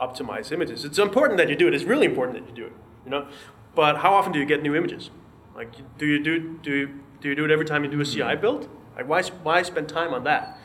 [0.00, 0.84] optimize images?
[0.84, 1.74] It's important that you do it.
[1.74, 2.72] It's really important that you do it,
[3.04, 3.26] you know.
[3.74, 5.10] But how often do you get new images?
[5.54, 8.04] Like, do you do do you, do you do it every time you do a
[8.04, 8.40] CI mm-hmm.
[8.40, 8.68] build?
[8.96, 10.58] Like, why why spend time on that?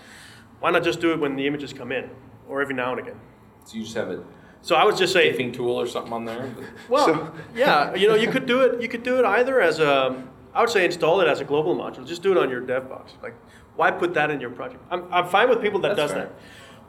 [0.59, 2.09] Why not just do it when the images come in,
[2.47, 3.19] or every now and again?
[3.65, 4.23] So you just have a
[4.61, 6.53] So I would just say, diffing tool or something on there.
[6.89, 8.81] well, So- yeah, you know, you could do it.
[8.81, 11.75] You could do it either as a, I would say, install it as a global
[11.75, 12.05] module.
[12.05, 13.13] Just do it on your dev box.
[13.23, 13.33] Like,
[13.75, 14.83] why put that in your project?
[14.91, 16.25] I'm, I'm fine with people that That's does fair.
[16.25, 16.35] that,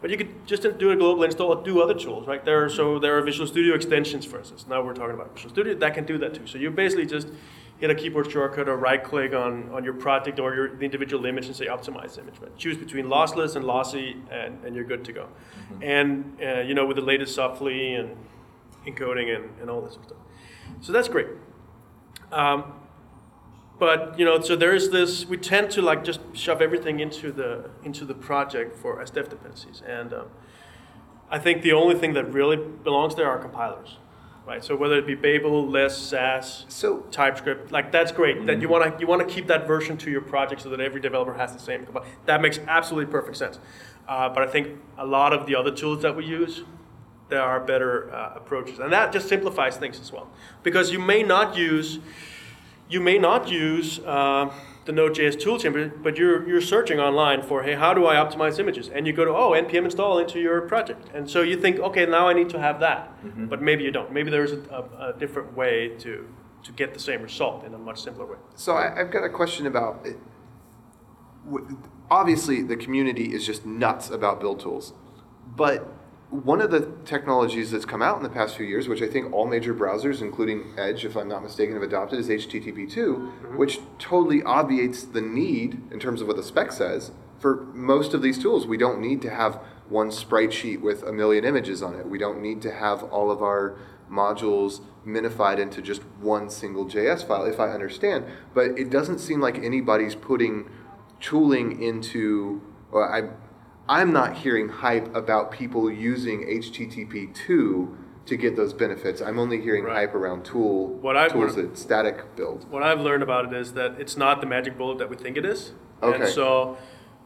[0.02, 1.54] but you could just do a global install.
[1.62, 2.44] Do other tools, right?
[2.44, 4.66] There, are, so there are Visual Studio extensions, for instance.
[4.68, 6.46] Now we're talking about Visual Studio that can do that too.
[6.48, 7.28] So you basically just
[7.78, 11.24] hit a keyboard shortcut or right click on, on your project or your the individual
[11.24, 12.34] image and say optimize image.
[12.40, 12.54] Right?
[12.58, 15.28] Choose between lossless and lossy, and, and you're good to go.
[15.80, 18.16] And uh, you know with the latest softly and
[18.84, 20.22] encoding and, and all this sort of stuff.
[20.80, 21.28] So that's great.
[22.32, 22.72] Um,
[23.82, 25.26] but you know, so there is this.
[25.32, 27.50] We tend to like just shove everything into the
[27.88, 30.26] into the project for as dev dependencies, and um,
[31.36, 32.56] I think the only thing that really
[32.88, 33.90] belongs there are compilers.
[34.46, 34.62] right?
[34.68, 38.46] So whether it be Babel, Less, Sass, So TypeScript, like that's great.
[38.46, 40.80] That you want to you want to keep that version to your project so that
[40.88, 41.80] every developer has the same.
[41.86, 43.58] compi- That makes absolutely perfect sense.
[44.08, 44.64] Uh, but I think
[44.98, 46.62] a lot of the other tools that we use,
[47.32, 50.26] there are better uh, approaches, and that just simplifies things as well.
[50.62, 51.98] Because you may not use
[52.92, 54.52] you may not use uh,
[54.84, 58.58] the Node.js toolchain, but- but you're, you're searching online for, hey, how do I optimize
[58.58, 58.88] images?
[58.94, 61.02] And you go to, oh, npm install into your project.
[61.14, 63.00] And so you think, okay, now I need to have that.
[63.50, 64.12] But maybe you don't.
[64.12, 65.74] Maybe there's a, a, a different way
[66.04, 66.28] to,
[66.64, 68.38] to get the same result in a much simpler way.
[68.56, 70.04] So I, I've got a question about.
[70.04, 70.16] It.
[72.10, 74.92] Obviously, the community is just nuts about build tools,
[75.56, 75.88] but
[76.32, 79.30] one of the technologies that's come out in the past few years, which I think
[79.34, 83.56] all major browsers, including Edge, if I'm not mistaken, have adopted, is HTTP2, mm-hmm.
[83.58, 88.22] which totally obviates the need, in terms of what the spec says, for most of
[88.22, 88.66] these tools.
[88.66, 89.56] We don't need to have
[89.90, 92.08] one sprite sheet with a million images on it.
[92.08, 93.76] We don't need to have all of our
[94.10, 98.24] modules minified into just one single JS file, if I understand.
[98.54, 100.70] But it doesn't seem like anybody's putting
[101.20, 102.62] tooling into.
[102.90, 103.28] Well, I,
[103.88, 109.20] I'm not hearing hype about people using HTTP2 to get those benefits.
[109.20, 109.96] I'm only hearing Right.
[110.06, 112.66] hype around tool What I- tools what- that static build.
[112.70, 115.36] What I've learned about it is that it's not the magic bullet that we think
[115.36, 115.72] it is.
[116.02, 116.16] Okay.
[116.22, 116.76] And so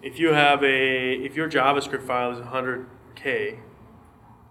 [0.03, 3.59] if you have a, if your JavaScript file is 100K,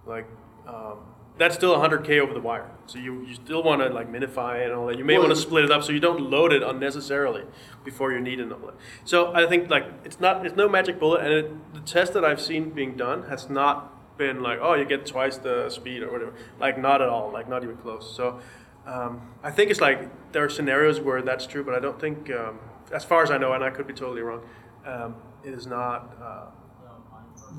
[0.05, 0.27] like,
[0.67, 0.99] um,
[1.37, 2.69] that's still 100K over the wire.
[2.85, 4.97] So you, you still want to like minify and all that.
[4.97, 7.43] You may Well, want to split it up so you don't load it unnecessarily
[7.83, 8.75] before you need it and all that.
[9.03, 12.23] So I think like it's not, it's no magic bullet and it, the test that
[12.23, 16.11] I've seen being done has not been like, oh, you get twice the speed or
[16.11, 16.33] whatever.
[16.59, 18.15] Like not at all, like not even close.
[18.15, 18.39] So
[18.85, 22.31] um, I think it's like there are scenarios where that's true, but I don't think,
[22.31, 22.59] um,
[22.93, 24.41] as far as I know, and I could be totally wrong,
[24.85, 26.45] um, it is not uh,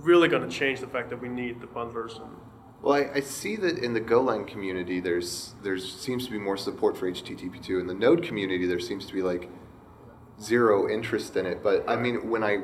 [0.00, 2.20] really going to change the fact that we need the bundlers.
[2.22, 2.30] And,
[2.87, 6.57] Well, I, I see that in the Golang community, there's there's seems to be more
[6.57, 7.81] support for HTTP2.
[7.81, 9.51] In the Node community, there seems to be like
[10.40, 11.64] zero interest in it.
[11.64, 12.59] But I mean, when I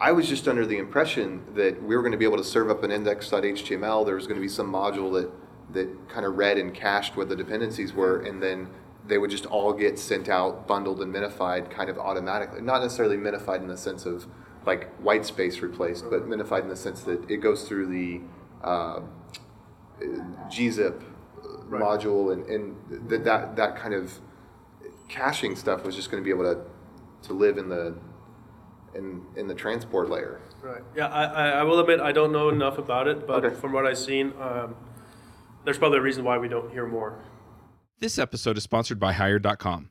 [0.00, 2.70] I was just under the impression that we were going to be able to serve
[2.70, 4.06] up an index.html.
[4.06, 5.30] There was going to be some module that
[5.74, 8.70] that kind of read and cached what the dependencies were, and then
[9.06, 12.62] they would just all get sent out, bundled and minified, kind of automatically.
[12.62, 14.26] Not necessarily minified in the sense of
[14.64, 18.22] like white space replaced, but minified in the sense that it goes through the
[18.64, 19.00] uh,
[20.48, 21.02] gzip
[21.66, 21.82] Right.
[21.82, 24.18] module, and, and that, that that kind of
[25.08, 26.62] caching stuff was just going to be able to
[27.28, 27.94] to live in the
[28.94, 30.40] in in the transport layer.
[30.62, 30.80] right.
[30.96, 33.54] Yeah, I, I, I will admit I don't know enough about it, but Okay.
[33.54, 34.76] from what I've seen, um,
[35.64, 37.18] there's probably a reason why we don't hear more.
[38.00, 39.90] This episode is sponsored by Hired.com.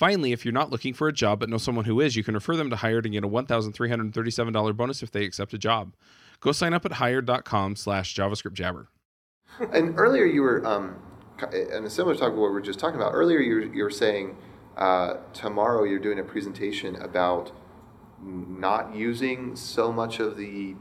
[0.00, 2.32] Finally, if you're not looking for a job but know someone who is, you can
[2.32, 5.92] refer them to Hired and get a $1,337 bonus if they accept a job.
[6.40, 8.88] Go sign up at hired.com slash JavaScript Jabber.
[9.74, 10.96] And earlier you were, um,
[11.52, 13.12] and a similar talk to what we were just talking about.
[13.12, 14.38] Earlier you were, you were saying
[14.78, 17.52] uh, tomorrow you're doing a presentation about
[18.24, 20.76] not using so much of the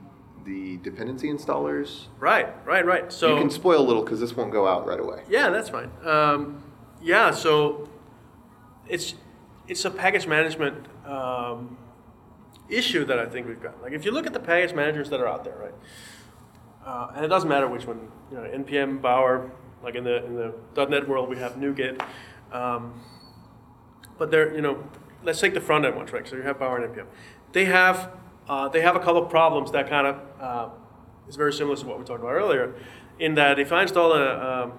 [0.45, 2.05] the dependency installers.
[2.19, 3.11] Right, right, right.
[3.11, 5.23] So you can spoil a little because this won't go out right away.
[5.29, 5.91] Yeah, that's fine.
[6.05, 6.63] Um,
[7.01, 7.89] yeah, so
[8.89, 9.15] it's
[9.67, 11.77] it's a package management um,
[12.67, 13.81] issue that I think we've got.
[13.81, 15.73] Like if you look at the package managers that are out there, right,
[16.85, 19.51] uh, and it doesn't matter which one, you know, npm, Bower,
[19.83, 22.03] like in the in the .NET world, we have NuGet,
[22.51, 23.01] um,
[24.17, 24.83] but they're you know,
[25.23, 26.27] let's take the front end ones, right?
[26.27, 27.05] So you have Bower and npm.
[27.51, 28.11] They have
[28.47, 30.69] uh, they have a couple of problems that kind of uh,
[31.27, 32.73] is very similar to what we talked about earlier,
[33.19, 34.73] in that if I install a um,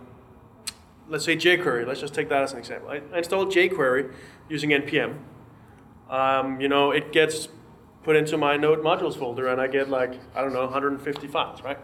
[1.10, 2.88] let's say jQuery, let's just take that as an example.
[2.88, 4.12] I, I install jQuery
[4.48, 5.18] using npm.
[6.08, 7.48] Um, you know, it gets
[8.02, 11.62] put into my node modules folder and I get like, I don't know, 150 files,
[11.62, 11.78] right?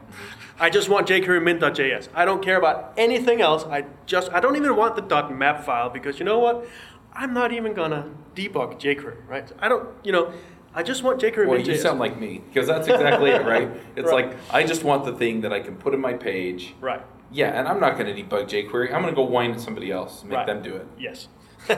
[0.58, 2.08] I just want jQuery min.js.
[2.14, 3.64] I don't care about anything else.
[3.64, 6.66] I just, I don't even want the .map file because you know what?
[7.12, 9.50] I'm not even gonna debug jQuery, right?
[9.58, 10.32] I don't, you know,
[10.74, 13.70] I just want jQuery Well, you sound like me because that's exactly it, right?
[13.96, 14.28] It's Right.
[14.28, 16.74] like I just want the thing that I can put in my page.
[16.80, 17.02] Right.
[17.30, 18.92] Yeah, and I'm not going to debug jQuery.
[18.94, 20.46] I'm going to go whine at somebody else, make Right.
[20.46, 20.86] them do it.
[20.98, 21.28] Yes.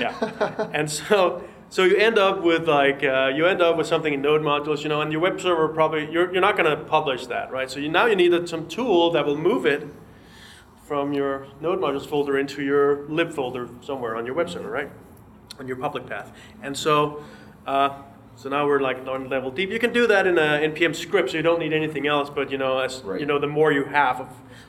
[0.00, 0.70] yeah.
[0.72, 4.22] And so so you end up with like uh, you end up with something in
[4.22, 7.26] node modules, you know, and your web server probably you're, you're not going to publish
[7.26, 7.70] that, right?
[7.70, 9.86] So you, now you need some tool that will move it
[10.86, 14.90] from your node modules folder into your lib folder somewhere on your web server, right?
[15.60, 16.32] On your public path.
[16.62, 17.22] And so,
[17.66, 17.90] uh,
[18.38, 19.70] so now we're like on level deep.
[19.70, 22.30] You can do that in uh, a npm script, so you don't need anything else.
[22.30, 23.18] But you know, as Right.
[23.20, 24.28] you know, the more you have of,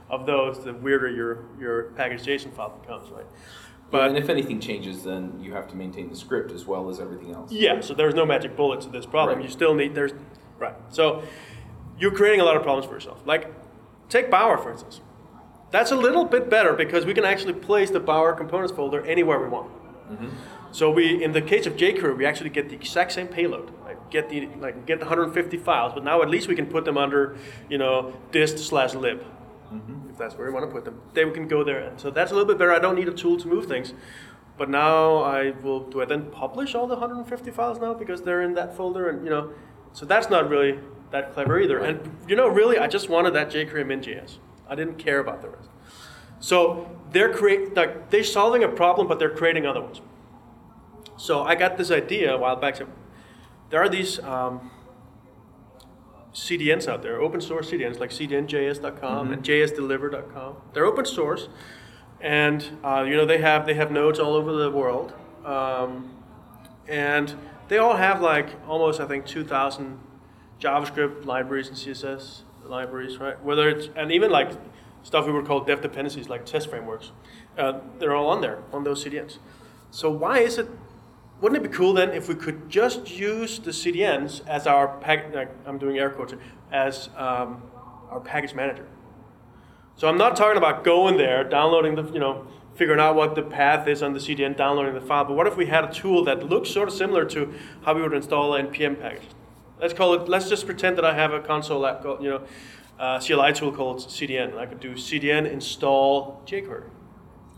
[0.10, 3.27] of those, the weirder your your package JSON file becomes, right?
[3.91, 6.99] But and if anything changes, then you have to maintain the script as well as
[6.99, 7.51] everything else.
[7.51, 9.38] Yeah, so there's no magic bullet to this problem.
[9.38, 9.45] Right.
[9.45, 10.13] You still need there's
[10.58, 10.75] right.
[10.89, 11.23] So
[11.99, 13.21] you're creating a lot of problems for yourself.
[13.25, 13.53] Like
[14.10, 14.99] take Bower for instance.
[15.69, 19.39] That's a little bit better because we can actually place the Bower components folder anywhere
[19.39, 19.71] we want.
[20.12, 20.29] Mm-hmm.
[20.71, 23.71] So we, in the case of jQuery, we actually get the exact same payload.
[23.84, 26.86] Like get the like get the 150 files, but now at least we can put
[26.86, 27.38] them under,
[27.69, 29.23] you know, dist slash lib,
[29.73, 30.10] mm-hmm.
[30.10, 31.01] if that's where we want to put them.
[31.13, 32.71] Then we can go there, and so that's a little bit better.
[32.71, 33.93] I don't need a tool to move things.
[34.58, 35.79] But now I will.
[35.79, 39.23] Do I then publish all the 150 files now because they're in that folder, and
[39.23, 39.51] you know,
[39.93, 40.77] so that's not really
[41.12, 41.79] that clever either.
[41.79, 44.38] And you know, really, I just wanted that jQuery min.js.
[44.67, 45.69] I didn't care about the rest.
[46.41, 50.01] So they're create like they're solving a problem, but they're creating other ones.
[51.19, 52.77] So I got this idea a while back.
[52.77, 52.88] So
[53.69, 54.71] there are these um,
[56.34, 60.55] CDNs out there, open source CDNs like CDNJS.com and jsDelivr.com.
[60.73, 61.49] They're open source,
[62.21, 66.15] and uh, you know they have they have nodes all over the world, um,
[66.88, 67.36] and
[67.67, 69.99] they all have like almost I think 2,000
[70.62, 73.43] JavaScript libraries and CSS libraries, right?
[73.43, 74.51] Whether it's and even like
[75.03, 77.12] stuff we would call dev dependencies like test frameworks,
[77.58, 79.39] uh, they're all on there on those CDNs.
[79.91, 80.69] So why is it
[81.41, 85.34] wouldn't it be cool then if we could just use the CDNs as our pack?
[85.34, 86.34] Like I'm doing air quotes
[86.71, 87.63] as um,
[88.10, 88.86] our package manager.
[89.95, 93.41] So I'm not talking about going there, downloading the, you know, figuring out what the
[93.41, 95.25] path is on the CDN, downloading the file.
[95.25, 98.02] But what if we had a tool that looks sort of similar to how we
[98.02, 99.28] would install an npm package?
[99.80, 100.30] Let's call it.
[100.30, 102.41] Let's just pretend that I have a console app, called, you know,
[102.99, 104.58] uh, CLI tool called CDN.
[104.58, 106.89] I could do CDN install jQuery.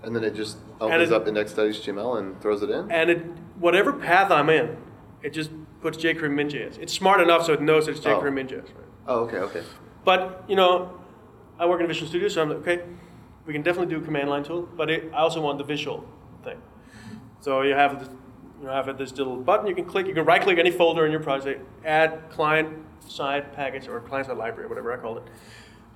[0.03, 2.91] And then it just opens it- up index.html and throws it in?
[2.91, 3.23] and it
[3.61, 4.75] whatever path I'm in,
[5.23, 6.77] it just puts jQuery min.js.
[6.79, 8.31] It's smart enough so it knows it's jQuery Oh.
[8.31, 8.63] min.js.
[8.63, 8.85] Right?
[9.07, 9.63] Oh, okay, okay.
[10.03, 10.99] But you know,
[11.59, 12.81] I work in Visual Studio, so I'm like, okay,
[13.45, 16.03] we can definitely do a command line tool, but it, I also want the visual
[16.43, 16.59] thing.
[17.39, 18.09] So you have this,
[18.59, 20.07] you know, have this little button you can click.
[20.07, 22.69] You can right click any folder in your project, add client
[23.07, 25.23] side package or client side library, whatever I call it,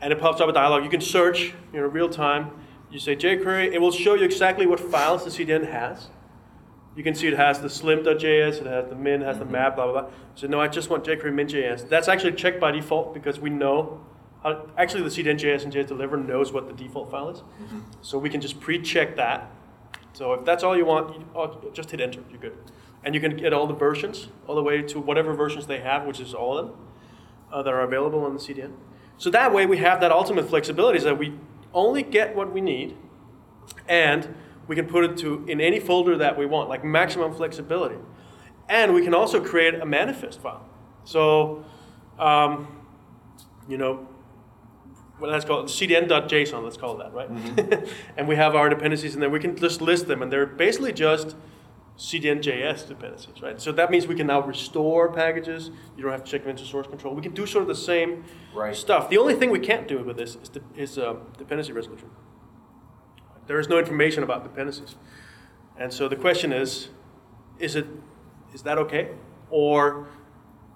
[0.01, 0.84] and it pops up a dialog.
[0.84, 2.51] You can search, you know, real time.
[2.91, 6.10] You say jQuery, it will show you exactly what files the CDN has.
[6.95, 9.75] You can see it has the slim.js, it has the min, it has the map,
[9.75, 10.12] blah, blah, blah.
[10.36, 11.89] So no, I just want jQuery min.js.
[11.89, 14.01] That's actually checked by default because we know,
[14.43, 17.43] how, actually the CDN.js and jsDelivr knows what the default file is.
[18.01, 19.51] So we can just pre-check that.
[20.13, 22.58] So if that's all you want, you, oh, just hit enter, you're good.
[23.03, 26.05] And you can get all the versions, all the way to whatever versions they have,
[26.05, 26.77] which is all of them,
[27.51, 28.71] uh, that are available on the CDN.
[29.17, 31.34] So that way we have that ultimate flexibility so that we
[31.73, 32.95] only get what we need
[33.88, 34.34] and
[34.67, 37.95] we can put it to in any folder that we want, like maximum flexibility.
[38.67, 40.65] And we can also create a manifest file.
[41.04, 41.63] So,
[42.17, 42.82] um,
[43.67, 44.08] you know,
[45.19, 47.89] well, let's call it cdn.json, let's call it that, right?
[48.17, 50.91] and we have our dependencies and then We can just list them, and they're basically
[50.93, 51.36] just
[51.97, 53.62] CDN.js dependencies, right?
[53.62, 55.71] So that means we can now restore packages.
[55.95, 57.15] You don't have to check them into source control.
[57.15, 58.75] We can do sort of the same Right.
[58.75, 59.10] stuff.
[59.10, 62.10] The only thing we can't do with this is, de- is uh, dependency resolution.
[63.47, 64.95] There is no information about dependencies.
[65.77, 66.89] And so the question is,
[67.60, 67.86] is it
[68.53, 69.10] is that okay?
[69.49, 70.08] Or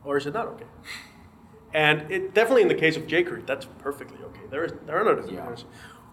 [0.03, 0.65] or is it not okay?
[1.73, 4.41] And it definitely in the case of jQuery, that's perfectly okay.
[4.49, 5.65] There is there are no dependencies.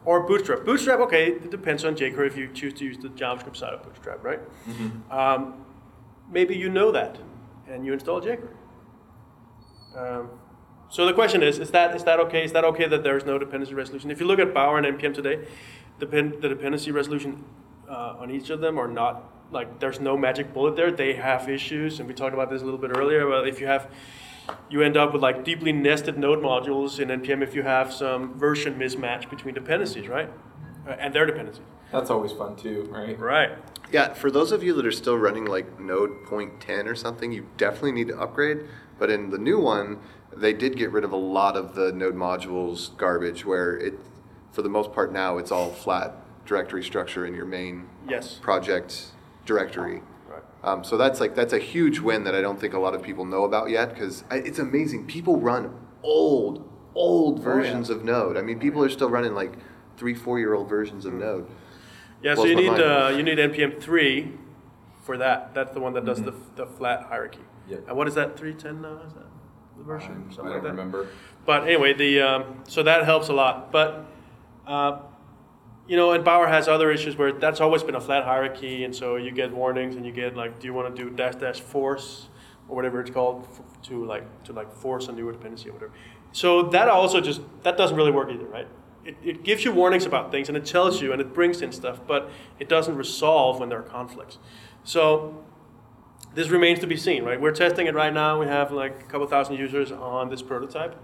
[0.04, 0.64] Or Bootstrap.
[0.64, 3.82] Bootstrap, okay, it depends on jQuery if you choose to use the JavaScript side of
[3.82, 4.38] Bootstrap, right?
[5.10, 5.54] Um,
[6.30, 7.18] maybe you know that,
[7.68, 8.54] and you install jQuery.
[9.96, 10.30] Um,
[10.88, 12.44] so the question is, is that, is that okay?
[12.44, 14.10] Is that okay that there is no dependency resolution?
[14.12, 15.44] If you look at Bower and NPM today,
[15.98, 17.44] depend, the dependency resolution
[17.88, 20.90] uh, on each of them are not, like there's no magic bullet there.
[20.90, 23.66] They have issues, and we talked about this a little bit earlier, but if you
[23.66, 23.90] have,
[24.70, 28.38] you end up with like deeply nested node modules in NPM if you have some
[28.38, 30.30] version mismatch between dependencies, right?
[30.86, 31.64] Uh, and their dependencies.
[31.92, 33.18] That's always fun too, right?
[33.18, 33.50] Right.
[33.92, 37.30] Yeah, for those of you that are still running like Node point 10 or something,
[37.30, 38.62] you definitely need to upgrade.
[38.98, 39.98] But in the new one,
[40.36, 43.94] they did get rid of a lot of the Node modules garbage where it,
[44.56, 46.14] for the most part now, it's all flat
[46.46, 48.38] directory structure in your main Yes.
[48.40, 49.08] project
[49.44, 50.02] directory.
[50.28, 50.42] Right.
[50.64, 53.02] Um, so that's like that's a huge win that I don't think a lot of
[53.02, 55.06] people know about yet because it's amazing.
[55.06, 58.38] People run old, old versions of Node.
[58.38, 59.52] I mean, people are still running like
[59.98, 61.46] three, four year old versions of Node.
[62.22, 64.32] Yeah, so you need uh, you need npm three
[65.02, 65.52] for that.
[65.52, 67.44] That's the one that does the, the flat hierarchy.
[67.68, 67.88] Yep.
[67.88, 68.38] And what is that?
[68.38, 69.02] Three ten now?
[69.06, 69.26] Is that
[69.76, 70.30] the version?
[70.38, 70.70] Um, I don't that.
[70.70, 71.08] remember.
[71.44, 73.70] But anyway, the um, so that helps a lot.
[73.70, 74.06] But
[74.66, 75.00] uh,
[75.86, 78.94] you know, and Bower has other issues where that's always been a flat hierarchy, and
[78.94, 81.60] so you get warnings, and you get like, do you want to do dash dash
[81.60, 82.28] force
[82.68, 85.92] or whatever it's called f- to like to like force a newer dependency or whatever.
[86.32, 88.68] So that also just that doesn't really work either, right?
[89.04, 91.70] It, it gives you warnings about things and it tells you and it brings in
[91.70, 94.38] stuff, but it doesn't resolve when there are conflicts.
[94.82, 95.44] So
[96.34, 97.40] this remains to be seen, right?
[97.40, 98.40] We're testing it right now.
[98.40, 100.96] We have like a couple thousand users on this prototype.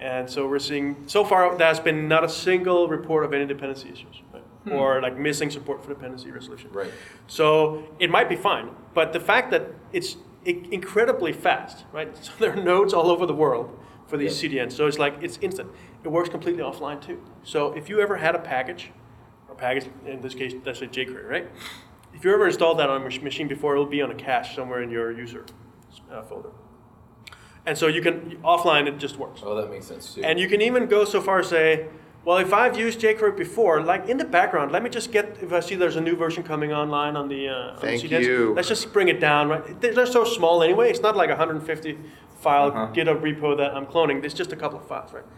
[0.00, 3.90] And so we're seeing, so far, there's been not a single report of any dependency
[3.90, 4.42] issues, right?
[4.72, 6.70] Or like missing support for dependency resolution.
[6.72, 6.90] Right.
[7.26, 12.16] So it might be fine, but the fact that it's incredibly fast, right?
[12.24, 14.72] So there are nodes all over the world for these CDNs.
[14.72, 15.70] So it's like, it's instant.
[16.02, 17.22] It works completely offline too.
[17.42, 18.90] So if you ever had a package,
[19.48, 21.50] or package, in this case, let's say jQuery, right?
[22.14, 24.82] If you ever installed that on a machine before, it'll be on a cache somewhere
[24.82, 25.44] in your user
[26.10, 26.50] uh, folder.
[27.70, 29.42] And so you can, offline, it just works.
[29.44, 30.24] Oh, that makes sense too.
[30.24, 31.86] And you can even go so far as say,
[32.24, 35.52] well, if I've used jQuery before, like in the background, let me just get, if
[35.52, 38.54] I see there's a new version coming online on the, uh, on the Thank you.
[38.54, 39.80] let's just bring it down, right?
[39.80, 40.90] They're they're so small anyway.
[40.90, 41.96] It's not like a 150
[42.40, 42.92] file Uh-huh.
[42.92, 44.24] GitHub repo that I'm cloning.
[44.24, 45.28] It's just a couple of files, right?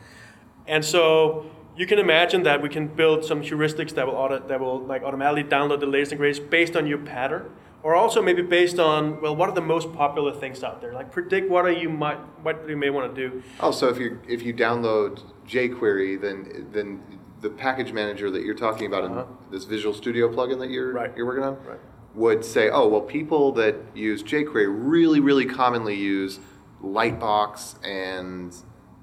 [0.66, 1.45] And so
[1.76, 5.03] you can imagine that we can build some heuristics that will auto, that will like
[5.03, 7.45] automatically download the latest and greatest based on your pattern,
[7.83, 10.93] or also maybe based on well, what are the most popular things out there?
[10.93, 13.43] Like predict what are you might what you may want to do.
[13.61, 17.03] Oh, so if you if you download jQuery, then then
[17.41, 19.20] the package manager that you're talking about Uh-huh.
[19.22, 21.12] in this Visual Studio plugin that you're Right.
[21.16, 21.80] you're working on Right.
[22.14, 26.39] would say, oh well, people that use jQuery really really commonly use
[26.85, 28.55] Lightbox and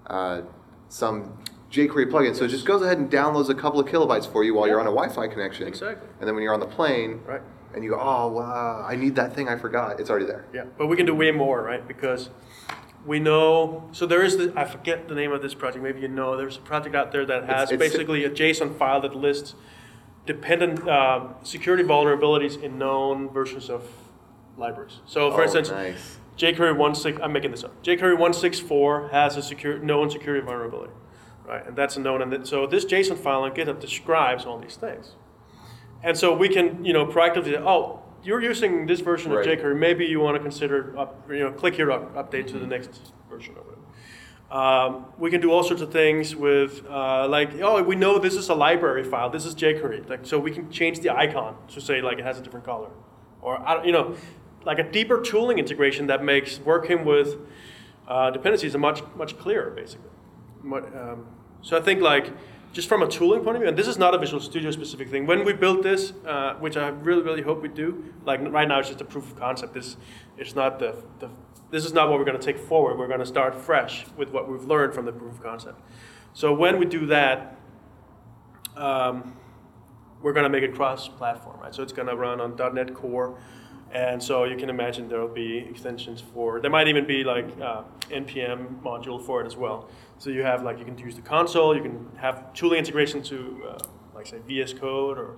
[0.07, 0.41] uh,
[0.89, 1.33] some
[1.71, 2.35] jQuery plugin.
[2.35, 4.79] So it just goes ahead and downloads a couple of kilobytes for you while you're
[4.79, 5.67] on a Wi-Fi connection.
[5.67, 6.07] Exactly.
[6.19, 7.41] And then when you're on the plane, Right.
[7.73, 9.99] And you go, oh wow, I need that thing I forgot.
[9.99, 10.45] It's already there.
[10.53, 11.87] Yeah, but we can do way more, right?
[11.87, 12.29] Because
[13.05, 13.87] we know.
[13.91, 15.83] So there is the I forget the name of this project.
[15.83, 16.35] Maybe you know.
[16.37, 19.55] There's a project out there that has It's- it's- basically a JSON file that lists
[20.25, 23.83] dependent uh, security vulnerabilities in known versions of
[24.57, 24.99] libraries.
[25.05, 26.17] So, for Oh, instance, nice.
[26.37, 27.81] jQuery 1.6, I'm making this up.
[27.83, 30.91] jQuery 1.6.4 has a secure, known security vulnerability,
[31.47, 31.65] right?
[31.65, 32.21] And that's a known.
[32.21, 35.15] And so this JSON file on GitHub describes all these things.
[36.03, 39.47] And so we can, you know, proactively, say, oh, you're using this version Right.
[39.47, 39.77] of jQuery.
[39.77, 43.13] Maybe you want to consider, up, you know, click here, up, update to the next
[43.29, 43.77] version of it.
[44.51, 48.35] Um, we can do all sorts of things with, uh, like, oh, we know this
[48.35, 49.29] is a library file.
[49.29, 50.09] This is jQuery.
[50.09, 52.89] Like, so we can change the icon to say like it has a different color,
[53.41, 54.15] or you know,
[54.65, 57.37] like a deeper tooling integration that makes working with
[58.07, 60.09] uh, dependencies a much much clearer, basically.
[60.65, 61.27] Um,
[61.61, 62.33] so I think like
[62.71, 65.09] just from a tooling point of view, and this is not a Visual Studio specific
[65.09, 65.25] thing.
[65.25, 68.79] When we built this, uh, which I really really hope we do, like right now
[68.79, 69.73] it's just a proof of concept.
[69.73, 69.97] This
[70.37, 71.29] it's not the, the
[71.71, 72.97] this is not what we're going to take forward.
[72.97, 75.79] We're going to start fresh with what we've learned from the proof of concept.
[76.33, 77.57] So when we do that,
[78.75, 79.35] um,
[80.21, 81.73] we're going to make it cross-platform, right?
[81.73, 83.37] So it's going to run on .NET Core,
[83.91, 86.59] and so you can imagine there will be extensions for.
[86.59, 89.89] There might even be like uh, npm module for it as well.
[90.17, 93.63] So you have like you can use the console, you can have tooling integration to
[93.69, 93.79] uh,
[94.13, 95.35] like say VS Code or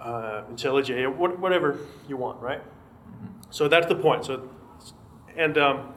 [0.00, 2.62] uh, IntelliJ or what, whatever you want, right?
[3.50, 4.24] So that's the point.
[4.24, 4.48] So,
[5.36, 5.92] and um,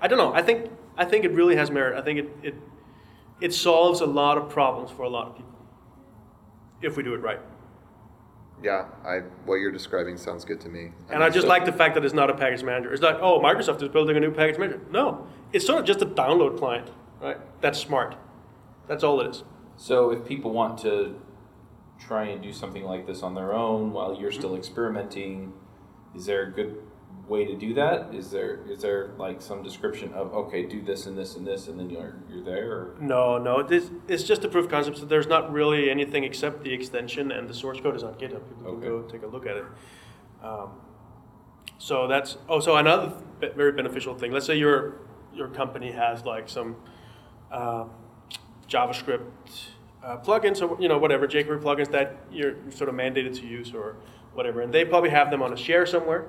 [0.00, 0.32] I don't know.
[0.32, 1.98] I think I think it really has merit.
[1.98, 2.54] I think it, it
[3.40, 5.52] it solves a lot of problems for a lot of people
[6.82, 7.40] if we do it right.
[8.62, 10.92] Yeah, I what you're describing sounds good to me.
[11.10, 12.92] And I just so- like the fact that it's not a package manager.
[12.92, 14.80] It's like, oh, Microsoft is building a new package manager.
[14.90, 16.90] No, it's sort of just a download client,
[17.20, 17.38] right?
[17.60, 18.16] That's smart.
[18.88, 19.44] That's all it is.
[19.76, 21.20] So if people want to
[21.98, 24.58] try and do something like this on their own while you're still mm-hmm.
[24.58, 25.52] experimenting,
[26.14, 26.82] is there a good
[27.28, 28.14] way to do that?
[28.14, 31.68] Is there is there like some description of okay, do this and this and this,
[31.68, 32.70] and then you're you're there?
[32.72, 32.96] Or?
[33.00, 34.98] No, no, this, it's just a proof of concept.
[34.98, 38.42] So there's not really anything except the extension, and the source code is on GitHub.
[38.48, 38.80] People Okay.
[38.80, 39.64] can go take a look at it.
[40.42, 40.70] Um,
[41.78, 44.32] so that's oh, so another very beneficial thing.
[44.32, 45.00] Let's say your
[45.34, 46.76] your company has like some
[47.50, 47.84] uh,
[48.68, 49.20] JavaScript
[50.04, 53.74] uh, plugins or you know whatever jQuery plugins that you're sort of mandated to use
[53.74, 53.96] or
[54.34, 56.26] whatever, and they probably have them on a share somewhere.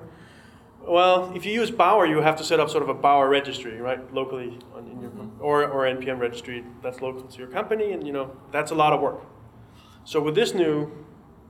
[0.88, 3.78] Well, if you use Bower, you have to set up sort of a Bower registry,
[3.78, 8.06] right, locally on, in your or or npm registry that's local to your company, and
[8.06, 9.20] you know that's a lot of work.
[10.04, 10.90] So with this new,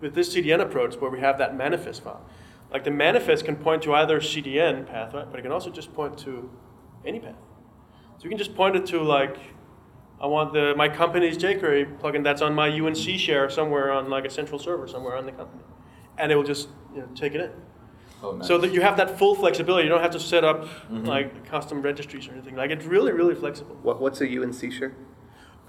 [0.00, 2.24] with this CDN approach, where we have that manifest file,
[2.72, 5.94] like the manifest can point to either CDN path, right, but it can also just
[5.94, 6.50] point to
[7.06, 7.36] any path.
[8.16, 9.36] So you can just point it to like,
[10.20, 14.24] I want the my company's jQuery plugin that's on my UNC share somewhere on like
[14.24, 15.62] a central server somewhere on the company,
[16.18, 17.52] and it will just you know take it in.
[18.22, 18.48] Oh, nice.
[18.48, 19.84] So that you have that full flexibility.
[19.84, 22.56] You don't have to set up like custom registries or anything.
[22.56, 23.76] Like it's really, really flexible.
[23.82, 24.94] What, what's a UNC share?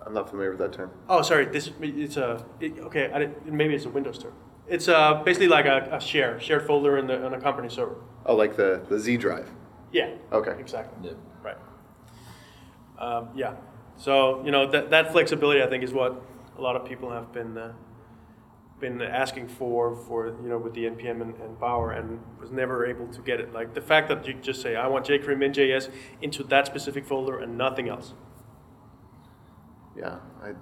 [0.05, 0.91] I'm not familiar with that term.
[1.07, 1.45] Oh, sorry.
[1.45, 3.11] This it's a it, okay.
[3.11, 4.33] I didn't, maybe it's a Windows term.
[4.67, 7.97] It's uh, basically like a, a share shared folder in the on a company server.
[8.25, 9.49] Oh, like the, the Z drive.
[9.91, 10.15] Yeah.
[10.31, 10.55] Okay.
[10.59, 11.09] Exactly.
[11.09, 11.17] Yeah.
[11.43, 11.57] Right.
[12.97, 13.55] Um, yeah.
[13.97, 16.21] So you know that that flexibility, I think, is what
[16.57, 17.73] a lot of people have been uh,
[18.79, 22.85] been asking for for you know with the npm and, and Bower, and was never
[22.85, 23.53] able to get it.
[23.53, 25.89] Like the fact that you just say, I want jQuery min.js
[26.21, 28.13] into that specific folder and nothing else.
[29.97, 30.53] Yeah, I,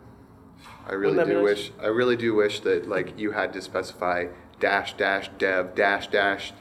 [0.88, 1.44] I really do nice?
[1.44, 1.72] wish.
[1.82, 4.28] I really do wish that like you had to specify
[4.60, 6.54] dash dash dev dash dash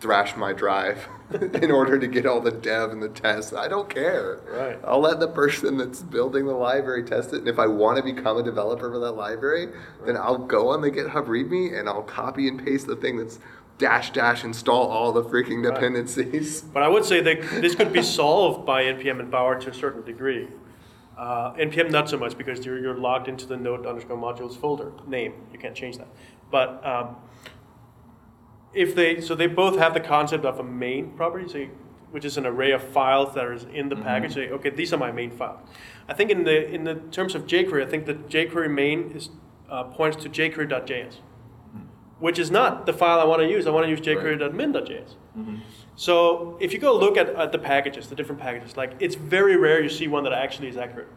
[0.00, 1.08] thrash my drive
[1.62, 3.52] in order to get all the dev and the tests.
[3.52, 4.40] I don't care.
[4.48, 4.78] Right.
[4.84, 8.02] I'll let the person that's building the library test it, and if I want to
[8.02, 9.68] become a developer for that library,
[10.06, 13.38] then I'll go on the GitHub README and I'll copy and paste the thing that's
[13.78, 15.74] dash dash install all the freaking Right.
[15.74, 16.62] dependencies.
[16.62, 19.74] But I would say that this could be solved by npm and Bower to a
[19.74, 20.48] certain degree.
[21.16, 24.92] Uh, npm not so much because you're, you're logged into the node underscore modules folder
[25.06, 25.32] name.
[25.52, 26.08] You can't change that.
[26.50, 27.16] But um,
[28.78, 31.70] if they so they both have the concept of a main property, so you,
[32.12, 34.34] which is an array of files that is in the package.
[34.34, 35.58] Say, okay, these are my main files.
[36.08, 39.30] I think in the in the terms of jQuery, I think the jQuery main is
[39.68, 41.16] uh, points to jQuery.js,
[42.20, 43.66] which is not the file I want to use.
[43.66, 45.14] I want to use jQuery.min.js.
[45.96, 49.56] So if you go look at, at the packages, the different packages, like it's very
[49.56, 51.08] rare you see one that actually is accurate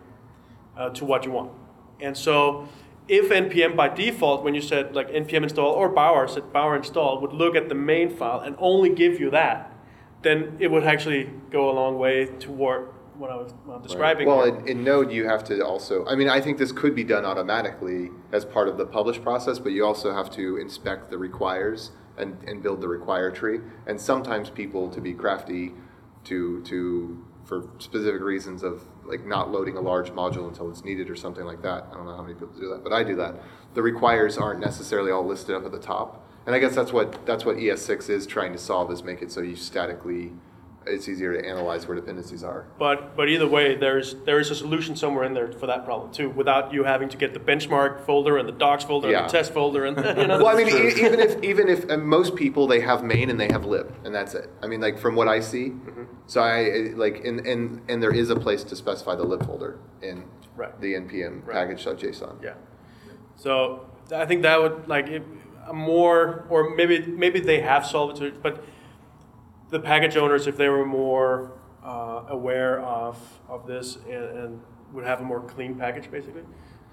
[0.75, 1.51] uh, to what you want.
[1.99, 2.67] And so
[3.11, 7.19] if npm by default, when you said like npm install or Bower said Bower install,
[7.19, 9.75] would look at the main file and only give you that,
[10.21, 14.27] then it would actually go a long way toward what I was uh, describing.
[14.27, 16.05] Well, in, in Node, you have to also.
[16.05, 19.59] I mean, I think this could be done automatically as part of the publish process,
[19.59, 23.59] but you also have to inspect the requires and, and build the require tree.
[23.85, 25.73] And sometimes people, to be crafty,
[26.23, 31.09] to to for specific reasons of like not loading a large module until it's needed
[31.09, 31.87] or something like that.
[31.91, 33.35] I don't know how many people do that, but I do that.
[33.73, 37.25] The requires aren't necessarily all listed up at the top, and I guess that's what
[37.25, 40.33] that's what ES6 is trying to solve is make it so you statically.
[40.87, 42.65] It's easier to analyze where dependencies are.
[42.79, 46.11] But but either way, there's there is a solution somewhere in there for that problem
[46.11, 49.19] too, without you having to get the benchmark folder and the docs folder Yeah.
[49.21, 50.39] and the test folder and you know.
[50.39, 53.49] Well, I mean, e- even if even if most people they have main and they
[53.51, 54.49] have lib, and that's it.
[54.63, 56.03] I mean, like from what I see, Mm-hmm.
[56.25, 59.77] so I like and and and there is a place to specify the lib folder
[60.01, 60.23] in
[60.55, 60.79] Right.
[60.81, 61.53] the npm Right.
[61.57, 62.41] package.json.
[62.43, 62.53] Yeah.
[63.35, 65.23] So I think that would like it,
[65.67, 68.63] a more, or maybe maybe they have solved it, but
[69.71, 71.53] the package owners, if they were more
[71.83, 73.17] uh, aware of
[73.49, 74.61] of this and, and
[74.93, 76.43] would have a more clean package, basically,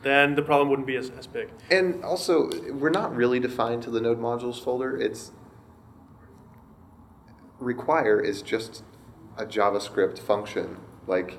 [0.02, 1.50] then the problem wouldn't be as, as big.
[1.70, 4.96] And also, we're not really defined to the node modules folder.
[4.96, 5.32] It's
[7.58, 8.84] require is just
[9.36, 11.38] a JavaScript function like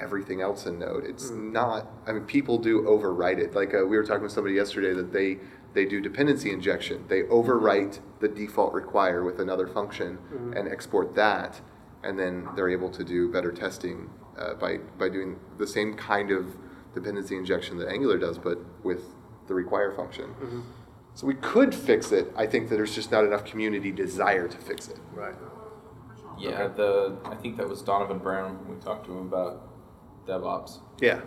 [0.00, 1.04] everything else in Node.
[1.04, 1.86] It's not.
[2.06, 3.54] I mean, people do overwrite it.
[3.54, 5.38] Like uh, we were talking with somebody yesterday that they
[5.74, 7.04] they do dependency injection.
[7.08, 10.18] They overwrite the default require with another function
[10.56, 11.60] and export that,
[12.02, 16.30] and then they're able to do better testing uh, by by doing the same kind
[16.30, 16.56] of
[16.94, 19.14] dependency injection that Angular does, but with
[19.48, 20.34] the require function.
[21.14, 22.32] So we could fix it.
[22.36, 24.98] I think that there's just not enough community desire to fix it.
[25.12, 25.34] Right.
[26.38, 28.58] Yeah, the I think that was Donovan Brown.
[28.68, 29.68] We talked to him about
[30.26, 30.80] DevOps.
[31.00, 31.20] Yeah.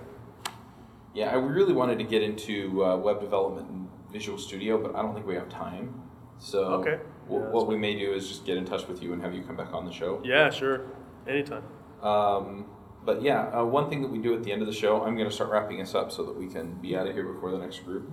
[1.13, 3.84] Yeah, I really wanted to get into uh, web development and
[4.16, 6.01] Visual Studio, but I don't think we have time.
[6.38, 6.99] So Okay.
[7.28, 9.22] wh- Yeah, that's what we may do is just get in touch with you and
[9.22, 10.22] have you come back on the show.
[10.24, 10.86] Yeah, sure.
[11.28, 11.63] Anytime.
[12.01, 12.66] Um,
[13.03, 15.16] but yeah, uh, one thing that we do at the end of the show, I'm
[15.18, 17.51] going to start wrapping us up so that we can be out of here before
[17.51, 18.09] the next group,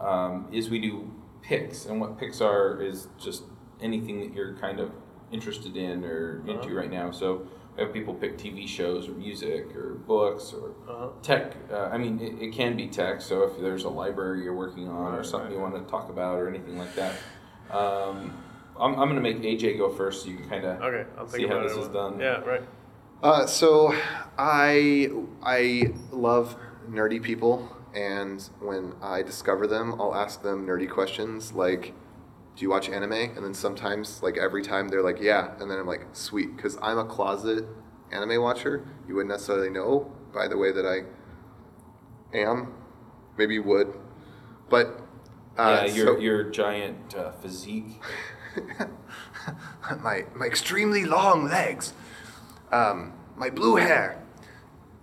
[0.00, 1.10] um, is we do
[1.40, 1.86] picks.
[1.86, 3.44] And what picks are is just
[3.80, 4.90] anything that you're kind of
[5.30, 6.74] interested in or into Uh-huh.
[6.80, 7.10] right now.
[7.10, 7.46] So we have
[7.92, 11.08] people pick TV shows or music or books or Uh-huh.
[11.22, 11.54] tech.
[11.70, 13.20] Uh, I mean, it, it can be tech.
[13.20, 15.56] So if there's a library you're working on or something right.
[15.56, 17.14] you want to talk about or anything like that.
[17.70, 18.36] Um,
[18.78, 21.28] I'm, I'm going to make AJ go first so you can kind of Okay, I'll
[21.28, 22.18] see how this is done.
[22.20, 22.62] Yeah, right.
[23.22, 23.94] Uh, so
[24.36, 25.10] I
[25.42, 26.56] I love
[26.90, 31.94] nerdy people, and when I discover them, I'll ask them nerdy questions like,
[32.56, 35.78] "Do you watch anime?" And then sometimes, like every time, they're like, "Yeah," and then
[35.78, 37.64] I'm like, "Sweet," because I'm a closet
[38.10, 38.86] anime watcher.
[39.08, 42.74] You wouldn't necessarily know by the way that I am.
[43.36, 43.98] Maybe you would,
[44.68, 45.00] but
[45.58, 48.00] uh, yeah, your so- your giant uh, physique.
[50.02, 51.94] my my extremely long legs,
[52.70, 54.22] um, my blue hair.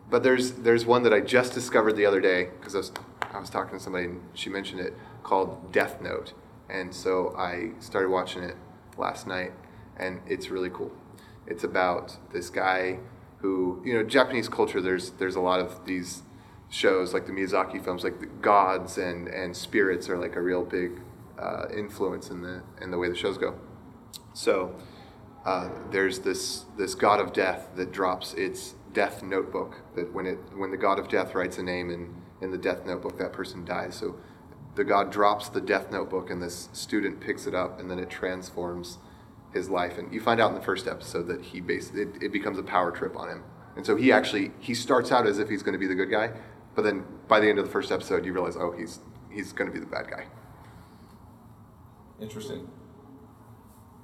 [0.10, 2.92] But there's there's one that I just discovered the other day because I was
[3.34, 6.34] I was talking to somebody and she mentioned it called Death Note,
[6.70, 8.56] and so I started watching it
[8.98, 9.54] last night,
[9.98, 10.92] and it's really cool.
[11.48, 13.00] It's about this guy
[13.38, 14.82] who you know Japanese culture.
[14.82, 16.24] There's there's a lot of these
[16.70, 20.64] shows, like the Miyazaki films, like the gods and, and spirits are like a real
[20.64, 21.02] big
[21.40, 23.56] uh, influence in the in the way the shows go.
[24.34, 24.76] So
[25.46, 29.82] uh, there's this this god of death that drops its death notebook.
[29.96, 32.86] That when it when the god of death writes a name in in the death
[32.86, 33.96] notebook, that person dies.
[33.96, 34.16] So
[34.76, 38.10] the god drops the death notebook, and this student picks it up, and then it
[38.10, 38.98] transforms
[39.54, 39.98] his life.
[39.98, 42.64] And you find out in the first episode that he basically it, it becomes a
[42.64, 43.44] power trip on him.
[43.76, 46.12] And so he actually he starts out as if he's going to be the good
[46.12, 46.32] guy,
[46.76, 49.00] but then by the end of the first episode, you realize, oh, he's
[49.32, 50.26] he's going to be the bad guy.
[52.22, 52.70] Interesting.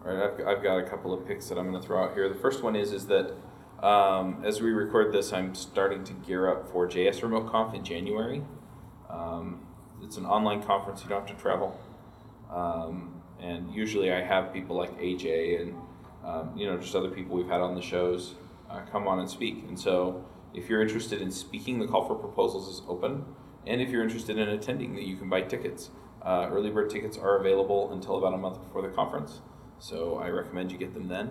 [0.05, 2.13] All right, I've, I've got a couple of picks that I'm going to throw out
[2.13, 2.29] here.
[2.29, 3.35] The first one is is that
[3.81, 7.83] um, as we record this, I'm starting to gear up for JS Remote Conf in
[7.83, 8.43] January.
[9.09, 9.64] Um,
[10.05, 11.77] it's an online conference; you don't have to travel.
[12.53, 15.75] Um, and usually, I have people like AJ and
[16.23, 18.35] um, you know just other people we've had on the shows
[18.69, 19.65] uh, come on and speak.
[19.67, 23.25] And so, if you're interested in speaking, the call for proposals is open.
[23.67, 25.89] And if you're interested in attending, that you can buy tickets.
[26.21, 29.41] Uh, early bird tickets are available until about a month before the conference,
[29.79, 31.29] so I recommend you get them then.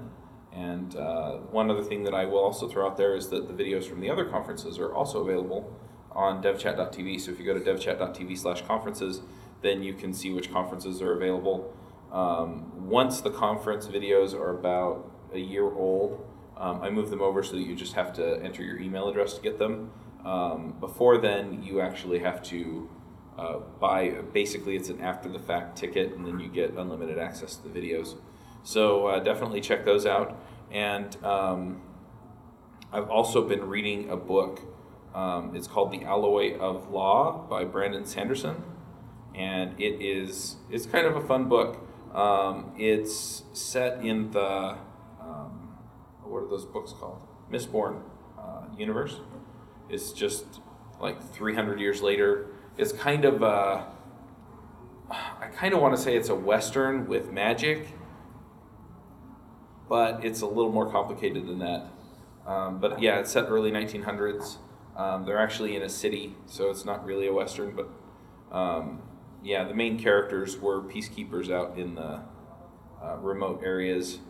[0.53, 3.65] And uh, one other thing that I will also throw out there is that the
[3.65, 5.73] videos from the other conferences are also available
[6.15, 7.21] on devchat.tv.
[7.21, 9.21] So if you go to devchat.tv slash conferences,
[9.63, 11.75] then you can see which conferences are available.
[12.13, 16.25] Um, once the conference videos are about a year old,
[16.57, 19.35] um, I move them over so that you just have to enter your email address
[19.35, 19.91] to get them.
[20.25, 22.89] Um, before then, you actually have to
[23.37, 27.57] uh, buy, basically, it's an after the fact ticket, and then you get unlimited access
[27.57, 28.17] to the videos.
[28.63, 30.41] So uh, definitely check those out.
[30.71, 31.83] And um,
[32.93, 34.61] I've also been reading a book.
[35.15, 38.63] Um, it's called The Alloy of Law by Brandon Sanderson,
[39.35, 41.79] and it is it's kind of a fun book.
[42.15, 44.77] Um, it's set in the
[45.21, 45.77] um,
[46.25, 47.27] what are those books called?
[47.51, 48.03] Mistborn
[48.39, 49.21] uh, universe.
[49.89, 50.45] It's just
[51.01, 52.47] like 300 years later.
[52.77, 53.87] It's kind of a,
[55.11, 57.89] I kind of want to say it's a western with magic
[59.89, 61.87] but it's a little more complicated than that.
[62.47, 64.57] Um, but yeah, it's set early 1900s.
[64.97, 67.75] Um, they're actually in a city, so it's not really a western.
[67.75, 67.89] But
[68.57, 69.03] um,
[69.43, 72.21] yeah, the main characters were peacekeepers out in the
[73.03, 74.21] uh, remote areas,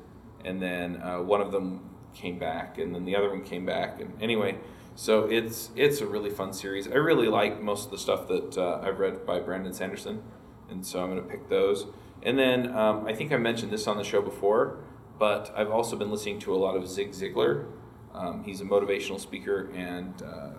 [0.45, 4.01] and then uh, one of them came back, and then the other one came back.
[4.01, 4.57] And anyway,
[4.95, 6.89] so it's it's a really fun series.
[6.89, 10.23] I really like most of the stuff that uh, I've read by Brandon Sanderson,
[10.71, 11.87] and so I'm going to pick those.
[12.23, 14.79] And then um, I think I mentioned this on the show before
[15.19, 17.67] but I've also been listening to a lot of Zig Ziglar.
[18.15, 20.51] Um, he's a motivational speaker, and uh,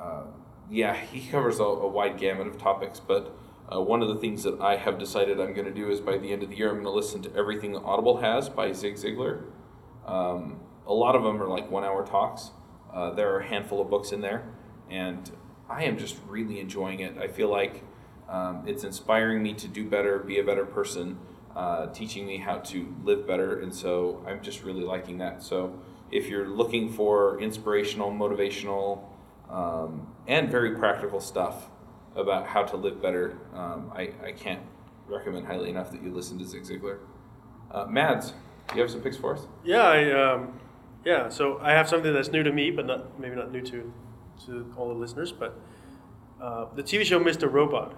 [0.00, 0.22] uh,
[0.70, 3.00] yeah, he covers a, a, wide gamut of topics.
[3.00, 3.36] But
[3.72, 6.18] uh, one of the things that I have decided I'm going to do is by
[6.18, 8.72] the end of the year, I'm going to listen to everything that Audible has by
[8.72, 9.42] Zig Ziglar.
[10.06, 12.50] Um, a lot of them are like one hour talks.
[12.92, 14.44] Uh, there are a handful of books in there,
[14.88, 15.30] and
[15.68, 17.18] I am just really enjoying it.
[17.18, 17.84] I feel like
[18.28, 21.18] um, it's inspiring me to do better, be a better person
[21.56, 23.60] uh, teaching me how to live better.
[23.60, 25.42] And so I'm just really liking that.
[25.42, 25.78] So
[26.10, 29.04] if you're looking for inspirational, motivational,
[29.48, 31.68] um, and very practical stuff
[32.14, 34.62] about how to live better, um, I, I can't
[35.06, 36.98] recommend highly enough that you listen to Zig Ziglar.
[37.70, 38.32] Uh, Mads,
[38.68, 39.46] do you have some picks for us?
[39.64, 40.60] Yeah, I, um,
[41.04, 41.28] yeah.
[41.28, 43.92] So I have something that's new to me, but not maybe not new to
[44.46, 45.32] to all the listeners.
[45.32, 45.58] But
[46.40, 47.50] uh, the TV show Mr.
[47.50, 47.94] Robot.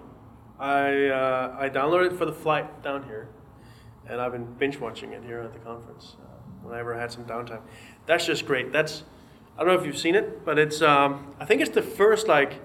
[0.59, 3.27] I uh, I downloaded for the flight down here,
[4.07, 7.25] and I've been binge watching it here at the conference uh, whenever I had some
[7.25, 7.61] downtime.
[8.05, 8.71] That's just great.
[8.71, 9.03] That's
[9.57, 12.27] I don't know if you've seen it, but it's um, I think it's the first
[12.27, 12.59] like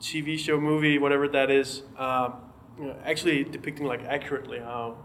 [0.00, 2.34] TV show, movie, whatever that is, um,
[2.78, 4.98] you know, actually depicting like accurately how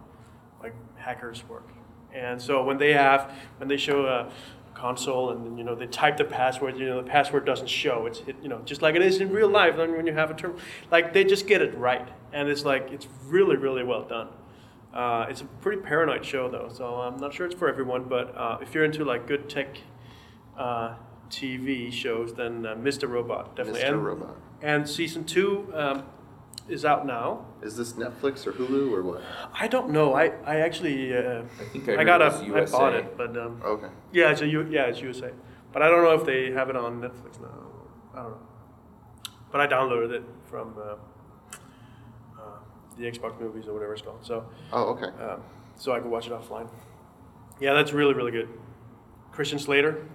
[0.61, 1.69] like hackers work.
[2.13, 4.31] And so when they have when they show a
[4.73, 8.05] console and you know they type the password, you know the password doesn't show.
[8.05, 9.77] It's you know just like it is in real life.
[9.77, 10.57] When you have a term,
[10.91, 14.27] like they just get it right, and it's like it's really really well done.
[14.93, 18.05] Uh, it's a pretty paranoid show though, so I'm not sure it's for everyone.
[18.05, 19.77] But uh, if you're into like good tech
[20.57, 20.95] uh,
[21.29, 23.09] TV shows, then uh, Mr.
[23.09, 23.81] Robot definitely.
[23.81, 23.87] Mr.
[23.89, 24.37] And, Robot.
[24.61, 26.03] And season two um,
[26.67, 27.45] is out now.
[27.61, 29.21] Is this Netflix or Hulu or what?
[29.53, 30.13] I don't know.
[30.13, 33.61] I I actually uh, I think I, I got a I bought it, but um,
[33.63, 33.87] Okay.
[34.11, 35.31] yeah, it's a U, yeah it's USA,
[35.71, 37.47] but I don't know if they have it on Netflix now.
[38.13, 38.37] I don't know.
[39.51, 40.95] But I downloaded it from uh,
[43.01, 44.19] the Xbox movies or whatever it's called.
[44.25, 44.45] So.
[44.71, 45.07] Oh, okay.
[45.23, 45.41] um,
[45.75, 46.69] so I could watch it offline.
[47.59, 48.49] Yeah, that's really really good.
[49.31, 50.05] Christian Slater,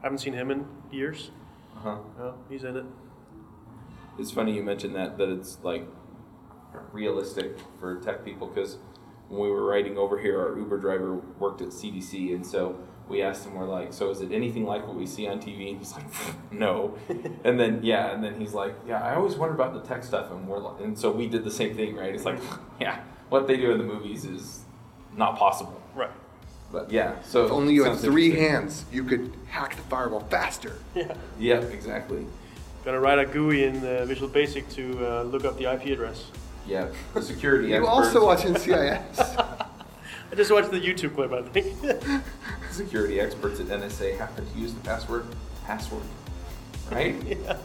[0.00, 1.30] I haven't seen him in years.
[1.76, 1.98] Uh-huh.
[2.18, 2.84] No, he's in it.
[4.18, 5.86] It's funny you mentioned that that it's like
[6.92, 8.78] realistic for tech people because
[9.28, 12.78] when we were riding over here, our Uber driver worked at CDC, and so
[13.12, 15.68] we asked him, we're like, so is it anything like what we see on TV?
[15.70, 16.06] And he's like,
[16.50, 16.96] no.
[17.44, 20.30] and then yeah, and then he's like, yeah, I always wonder about the tech stuff,
[20.32, 22.12] and we're like, and so we did the same thing, right?
[22.14, 22.40] It's like,
[22.80, 22.98] yeah,
[23.28, 24.62] what they do in the movies is
[25.16, 25.80] not possible.
[25.94, 26.10] Right.
[26.72, 30.72] But yeah, so If only you had three hands, you could hack the firewall faster.
[30.96, 31.14] Yeah.
[31.38, 32.26] Yeah, exactly.
[32.84, 36.30] Gonna write a GUI in uh, Visual Basic to uh, look up the IP address.
[36.66, 37.90] Yeah, the security You experts.
[38.06, 39.18] also watch NCIS.
[40.32, 41.76] I just watched the YouTube clip, I think.
[42.72, 45.26] Security experts at NSA happen to use the password
[45.66, 46.02] password,
[46.90, 47.14] right?
[47.26, 47.56] yeah.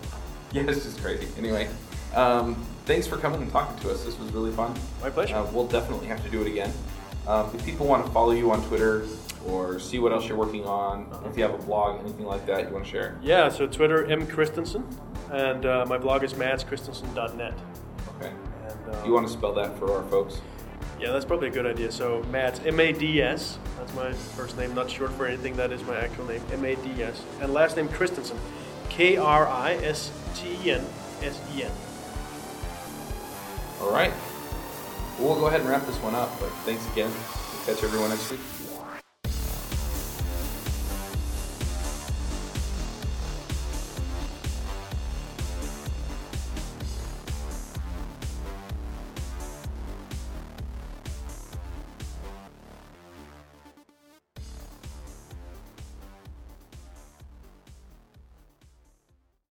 [0.51, 1.27] yeah, it's just crazy.
[1.37, 1.69] Anyway,
[2.13, 2.55] um,
[2.85, 4.03] thanks for coming and talking to us.
[4.03, 4.75] This was really fun.
[5.01, 5.35] My pleasure.
[5.35, 6.73] Uh, we'll definitely have to do it again.
[7.25, 9.05] Um, if people want to follow you on Twitter
[9.45, 12.67] or see what else you're working on, if you have a blog, anything like that,
[12.67, 13.17] you want to share?
[13.21, 14.27] Yeah, so Twitter, M.
[14.27, 14.83] Kristensen,
[15.31, 17.53] and uh, my blog is madskristensen.net.
[18.17, 18.31] Okay.
[18.67, 20.41] And, uh, You want to spell that for our folks?
[20.99, 21.91] Yeah, that's probably a good idea.
[21.91, 26.25] So Mads, M-A-D-S, that's my first name, not short for anything, that is my actual
[26.25, 27.21] name, M-A-D-S.
[27.39, 28.37] And last name Kristensen,
[28.89, 29.31] K-R-I-S-T-E-N-S-E-N.
[33.79, 34.11] All right.
[35.19, 37.11] We'll go ahead and wrap this one up, but thanks again.
[37.11, 38.39] We'll catch everyone next week.